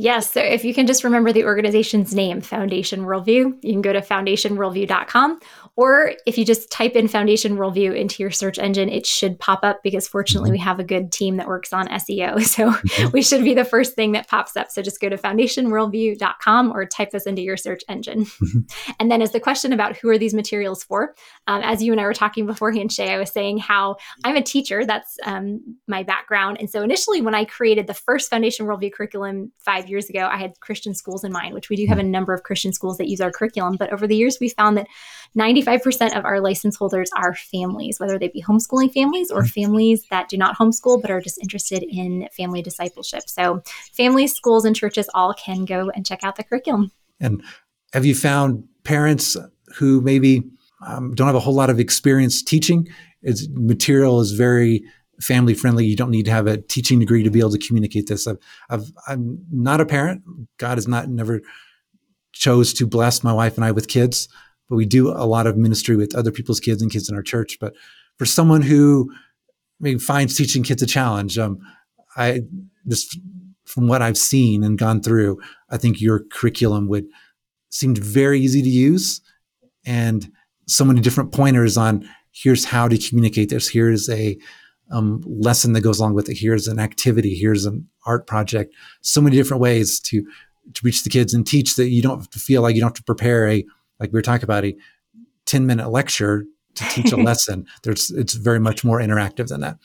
Yes. 0.00 0.30
So 0.30 0.40
if 0.40 0.64
you 0.64 0.72
can 0.72 0.86
just 0.86 1.02
remember 1.02 1.32
the 1.32 1.44
organization's 1.44 2.14
name, 2.14 2.40
Foundation 2.40 3.00
Worldview, 3.00 3.58
you 3.62 3.72
can 3.72 3.82
go 3.82 3.92
to 3.92 4.00
foundationworldview.com. 4.00 5.40
Or 5.78 6.12
if 6.26 6.36
you 6.36 6.44
just 6.44 6.70
type 6.70 6.96
in 6.96 7.08
Foundation 7.08 7.56
Worldview 7.56 7.96
into 7.96 8.22
your 8.22 8.30
search 8.30 8.58
engine, 8.58 8.90
it 8.90 9.06
should 9.06 9.38
pop 9.38 9.60
up 9.62 9.80
because 9.82 10.06
fortunately 10.06 10.50
we 10.50 10.58
have 10.58 10.78
a 10.78 10.84
good 10.84 11.10
team 11.10 11.38
that 11.38 11.48
works 11.48 11.72
on 11.72 11.88
SEO. 11.88 12.38
So 12.58 12.70
mm-hmm. 12.70 13.10
we 13.12 13.22
should 13.22 13.44
be 13.44 13.54
the 13.54 13.64
first 13.64 13.94
thing 13.94 14.12
that 14.12 14.26
pops 14.26 14.56
up. 14.56 14.70
So 14.70 14.82
just 14.82 15.00
go 15.00 15.08
to 15.08 15.16
foundationworldview.com 15.16 16.72
or 16.72 16.86
type 16.86 17.10
this 17.10 17.26
into 17.26 17.42
your 17.42 17.56
search 17.56 17.82
engine. 17.88 18.24
Mm-hmm. 18.24 18.58
And 18.98 19.10
then 19.10 19.22
as 19.22 19.32
the 19.32 19.38
question 19.38 19.72
about 19.72 19.96
who 19.96 20.08
are 20.08 20.18
these 20.18 20.34
materials 20.34 20.82
for, 20.82 21.14
um, 21.46 21.62
as 21.62 21.82
you 21.82 21.92
and 21.92 22.00
I 22.00 22.04
were 22.04 22.14
talking 22.14 22.46
beforehand, 22.46 22.90
Shea, 22.90 23.12
I 23.12 23.18
was 23.18 23.30
saying 23.30 23.58
how 23.58 23.96
I'm 24.24 24.34
a 24.34 24.42
teacher. 24.42 24.84
That's 24.84 25.16
um, 25.24 25.76
my 25.86 26.02
background. 26.02 26.56
And 26.58 26.70
so 26.70 26.82
initially 26.82 27.20
when 27.20 27.34
I 27.34 27.44
created 27.44 27.86
the 27.86 27.94
first 27.94 28.30
Foundation 28.30 28.66
Worldview 28.66 28.92
curriculum 28.92 29.52
five 29.58 29.78
five 29.78 29.88
years 29.88 30.08
ago, 30.08 30.28
I 30.30 30.36
had 30.36 30.58
Christian 30.60 30.94
schools 30.94 31.24
in 31.24 31.32
mind, 31.32 31.54
which 31.54 31.68
we 31.68 31.76
do 31.76 31.86
have 31.86 31.98
a 31.98 32.02
number 32.02 32.34
of 32.34 32.42
Christian 32.42 32.72
schools 32.72 32.98
that 32.98 33.08
use 33.08 33.20
our 33.20 33.30
curriculum. 33.30 33.76
But 33.78 33.92
over 33.92 34.06
the 34.06 34.16
years, 34.16 34.38
we 34.40 34.48
found 34.48 34.76
that 34.76 34.86
95% 35.36 35.67
of 35.68 36.24
our 36.24 36.40
license 36.40 36.76
holders 36.76 37.10
are 37.16 37.34
families, 37.34 37.98
whether 38.00 38.18
they 38.18 38.28
be 38.28 38.42
homeschooling 38.42 38.92
families 38.92 39.30
or 39.30 39.44
families 39.44 40.04
that 40.10 40.28
do 40.28 40.36
not 40.36 40.56
homeschool 40.56 41.00
but 41.00 41.10
are 41.10 41.20
just 41.20 41.38
interested 41.38 41.82
in 41.82 42.28
family 42.36 42.62
discipleship. 42.62 43.22
So, 43.26 43.62
families, 43.92 44.34
schools, 44.34 44.64
and 44.64 44.74
churches 44.74 45.08
all 45.14 45.34
can 45.34 45.64
go 45.64 45.90
and 45.94 46.04
check 46.06 46.24
out 46.24 46.36
the 46.36 46.44
curriculum. 46.44 46.90
And 47.20 47.42
have 47.92 48.04
you 48.04 48.14
found 48.14 48.64
parents 48.84 49.36
who 49.76 50.00
maybe 50.00 50.44
um, 50.86 51.14
don't 51.14 51.26
have 51.26 51.36
a 51.36 51.40
whole 51.40 51.54
lot 51.54 51.70
of 51.70 51.80
experience 51.80 52.42
teaching? 52.42 52.88
Its 53.22 53.48
material 53.50 54.20
is 54.20 54.32
very 54.32 54.82
family 55.20 55.54
friendly. 55.54 55.84
You 55.84 55.96
don't 55.96 56.10
need 56.10 56.26
to 56.26 56.30
have 56.30 56.46
a 56.46 56.58
teaching 56.58 57.00
degree 57.00 57.22
to 57.22 57.30
be 57.30 57.40
able 57.40 57.50
to 57.50 57.58
communicate 57.58 58.06
this. 58.06 58.26
I've, 58.26 58.38
I've, 58.70 58.92
I'm 59.06 59.44
not 59.50 59.80
a 59.80 59.86
parent. 59.86 60.22
God 60.58 60.78
has 60.78 60.86
not 60.86 61.08
never 61.08 61.40
chose 62.32 62.72
to 62.74 62.86
bless 62.86 63.24
my 63.24 63.32
wife 63.32 63.56
and 63.56 63.64
I 63.64 63.72
with 63.72 63.88
kids, 63.88 64.28
but 64.68 64.76
we 64.76 64.86
do 64.86 65.08
a 65.08 65.26
lot 65.26 65.46
of 65.46 65.56
ministry 65.56 65.96
with 65.96 66.14
other 66.14 66.32
people's 66.32 66.60
kids 66.60 66.82
and 66.82 66.90
kids 66.90 67.08
in 67.08 67.16
our 67.16 67.22
church. 67.22 67.58
But 67.60 67.74
for 68.18 68.26
someone 68.26 68.62
who 68.62 69.10
maybe 69.80 69.98
finds 69.98 70.36
teaching 70.36 70.62
kids 70.62 70.82
a 70.82 70.86
challenge, 70.86 71.38
um, 71.38 71.58
I 72.16 72.42
just 72.86 73.18
from 73.64 73.86
what 73.86 74.02
I've 74.02 74.18
seen 74.18 74.64
and 74.64 74.78
gone 74.78 75.02
through, 75.02 75.38
I 75.70 75.76
think 75.76 76.00
your 76.00 76.20
curriculum 76.32 76.88
would 76.88 77.06
seemed 77.70 77.98
very 77.98 78.40
easy 78.40 78.62
to 78.62 78.68
use 78.68 79.20
and 79.84 80.30
so 80.66 80.84
many 80.84 81.00
different 81.00 81.32
pointers 81.32 81.76
on 81.76 82.08
here's 82.32 82.64
how 82.64 82.88
to 82.88 82.98
communicate 82.98 83.50
this. 83.50 83.68
Here's 83.68 84.08
a 84.08 84.38
um, 84.90 85.22
lesson 85.26 85.72
that 85.74 85.82
goes 85.82 85.98
along 85.98 86.14
with 86.14 86.28
it. 86.28 86.38
Here's 86.38 86.66
an 86.66 86.78
activity. 86.78 87.34
Here's 87.34 87.66
an 87.66 87.88
art 88.06 88.26
project. 88.26 88.74
So 89.02 89.20
many 89.20 89.36
different 89.36 89.60
ways 89.60 90.00
to 90.00 90.24
to 90.74 90.80
reach 90.84 91.02
the 91.02 91.08
kids 91.08 91.32
and 91.32 91.46
teach 91.46 91.76
that 91.76 91.88
you 91.88 92.02
don't 92.02 92.18
have 92.18 92.30
to 92.30 92.38
feel 92.38 92.60
like 92.60 92.74
you 92.74 92.82
don't 92.82 92.90
have 92.90 92.96
to 92.96 93.02
prepare 93.02 93.48
a 93.48 93.64
like 94.00 94.12
we 94.12 94.18
were 94.18 94.22
talking 94.22 94.44
about 94.44 94.64
a 94.64 94.76
10 95.46 95.66
minute 95.66 95.88
lecture 95.90 96.44
to 96.74 96.84
teach 96.84 97.12
a 97.12 97.16
lesson. 97.22 97.66
There's 97.82 98.10
it's 98.10 98.34
very 98.34 98.60
much 98.60 98.84
more 98.84 98.98
interactive 99.00 99.48
than 99.48 99.60
that. 99.60 99.78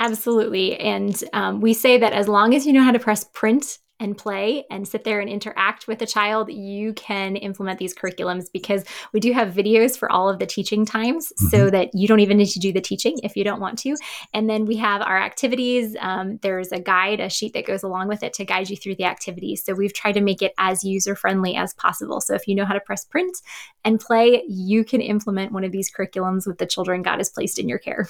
Absolutely. 0.00 0.78
And 0.78 1.22
um, 1.32 1.60
we 1.60 1.74
say 1.74 1.98
that 1.98 2.12
as 2.12 2.28
long 2.28 2.54
as 2.54 2.66
you 2.66 2.72
know 2.72 2.82
how 2.82 2.92
to 2.92 2.98
press 2.98 3.24
print 3.32 3.78
and 4.00 4.16
play 4.16 4.64
and 4.70 4.86
sit 4.86 5.04
there 5.04 5.20
and 5.20 5.28
interact 5.28 5.88
with 5.88 5.98
the 5.98 6.06
child, 6.06 6.52
you 6.52 6.92
can 6.94 7.36
implement 7.36 7.78
these 7.78 7.94
curriculums 7.94 8.46
because 8.52 8.84
we 9.12 9.20
do 9.20 9.32
have 9.32 9.54
videos 9.54 9.98
for 9.98 10.10
all 10.10 10.28
of 10.28 10.38
the 10.38 10.46
teaching 10.46 10.84
times 10.84 11.28
mm-hmm. 11.32 11.48
so 11.48 11.70
that 11.70 11.90
you 11.94 12.06
don't 12.06 12.20
even 12.20 12.36
need 12.36 12.48
to 12.50 12.58
do 12.58 12.72
the 12.72 12.80
teaching 12.80 13.18
if 13.22 13.36
you 13.36 13.44
don't 13.44 13.60
want 13.60 13.78
to. 13.80 13.96
And 14.32 14.48
then 14.48 14.66
we 14.66 14.76
have 14.76 15.02
our 15.02 15.18
activities. 15.18 15.96
Um, 16.00 16.38
there's 16.42 16.72
a 16.72 16.80
guide, 16.80 17.20
a 17.20 17.28
sheet 17.28 17.54
that 17.54 17.66
goes 17.66 17.82
along 17.82 18.08
with 18.08 18.22
it 18.22 18.32
to 18.34 18.44
guide 18.44 18.70
you 18.70 18.76
through 18.76 18.96
the 18.96 19.04
activities. 19.04 19.64
So 19.64 19.74
we've 19.74 19.94
tried 19.94 20.12
to 20.12 20.20
make 20.20 20.42
it 20.42 20.52
as 20.58 20.84
user 20.84 21.14
friendly 21.14 21.56
as 21.56 21.74
possible. 21.74 22.20
So 22.20 22.34
if 22.34 22.46
you 22.46 22.54
know 22.54 22.64
how 22.64 22.74
to 22.74 22.80
press 22.80 23.04
print 23.04 23.36
and 23.84 24.00
play, 24.00 24.44
you 24.48 24.84
can 24.84 25.00
implement 25.00 25.52
one 25.52 25.64
of 25.64 25.72
these 25.72 25.90
curriculums 25.90 26.46
with 26.46 26.58
the 26.58 26.66
children 26.66 27.02
God 27.02 27.18
has 27.18 27.30
placed 27.30 27.58
in 27.58 27.68
your 27.68 27.78
care. 27.78 28.08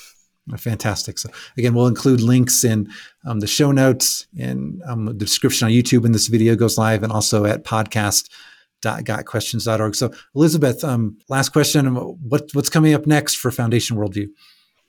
Fantastic. 0.56 1.18
So 1.18 1.28
again, 1.56 1.74
we'll 1.74 1.86
include 1.86 2.20
links 2.20 2.64
in 2.64 2.90
um, 3.26 3.38
the 3.40 3.46
show 3.46 3.70
notes 3.72 4.26
and 4.38 4.82
um, 4.86 5.06
the 5.06 5.14
description 5.14 5.66
on 5.66 5.72
YouTube 5.72 6.02
when 6.02 6.12
this 6.12 6.28
video 6.28 6.54
goes 6.56 6.78
live, 6.78 7.02
and 7.02 7.12
also 7.12 7.44
at 7.44 7.64
podcast.gotquestions.org. 7.64 9.94
So 9.94 10.10
Elizabeth, 10.34 10.82
um, 10.84 11.18
last 11.28 11.50
question: 11.50 11.94
what, 11.94 12.48
what's 12.54 12.70
coming 12.70 12.94
up 12.94 13.06
next 13.06 13.36
for 13.36 13.50
Foundation 13.50 13.96
Worldview? 13.96 14.28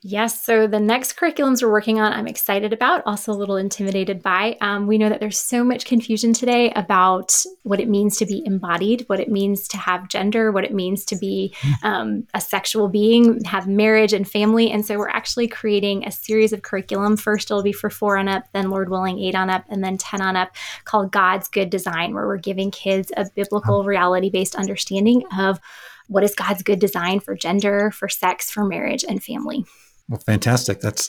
Yes. 0.02 0.42
So 0.42 0.66
the 0.66 0.80
next 0.80 1.18
curriculums 1.18 1.62
we're 1.62 1.70
working 1.70 2.00
on, 2.00 2.14
I'm 2.14 2.26
excited 2.26 2.72
about, 2.72 3.02
also 3.04 3.32
a 3.32 3.34
little 3.34 3.56
intimidated 3.56 4.22
by. 4.22 4.56
Um, 4.62 4.86
we 4.86 4.96
know 4.96 5.10
that 5.10 5.20
there's 5.20 5.38
so 5.38 5.62
much 5.62 5.84
confusion 5.84 6.32
today 6.32 6.70
about 6.70 7.34
what 7.64 7.80
it 7.80 7.88
means 7.88 8.16
to 8.16 8.24
be 8.24 8.42
embodied, 8.46 9.04
what 9.08 9.20
it 9.20 9.28
means 9.28 9.68
to 9.68 9.76
have 9.76 10.08
gender, 10.08 10.52
what 10.52 10.64
it 10.64 10.72
means 10.72 11.04
to 11.04 11.16
be 11.16 11.54
um, 11.82 12.26
a 12.32 12.40
sexual 12.40 12.88
being, 12.88 13.44
have 13.44 13.68
marriage 13.68 14.14
and 14.14 14.26
family. 14.26 14.70
And 14.70 14.86
so 14.86 14.96
we're 14.96 15.10
actually 15.10 15.48
creating 15.48 16.06
a 16.06 16.10
series 16.10 16.54
of 16.54 16.62
curriculum. 16.62 17.18
First, 17.18 17.50
it'll 17.50 17.62
be 17.62 17.70
for 17.70 17.90
four 17.90 18.16
on 18.16 18.26
up, 18.26 18.44
then, 18.54 18.70
Lord 18.70 18.88
willing, 18.88 19.18
eight 19.18 19.34
on 19.34 19.50
up, 19.50 19.66
and 19.68 19.84
then 19.84 19.98
10 19.98 20.22
on 20.22 20.34
up 20.34 20.56
called 20.86 21.12
God's 21.12 21.46
Good 21.46 21.68
Design, 21.68 22.14
where 22.14 22.26
we're 22.26 22.38
giving 22.38 22.70
kids 22.70 23.12
a 23.18 23.26
biblical 23.34 23.84
reality 23.84 24.30
based 24.30 24.54
understanding 24.54 25.24
of 25.36 25.60
what 26.08 26.24
is 26.24 26.34
God's 26.34 26.62
good 26.62 26.78
design 26.78 27.20
for 27.20 27.34
gender, 27.34 27.90
for 27.90 28.08
sex, 28.08 28.50
for 28.50 28.64
marriage, 28.64 29.04
and 29.06 29.22
family. 29.22 29.66
Well, 30.10 30.20
fantastic. 30.26 30.80
That's 30.80 31.08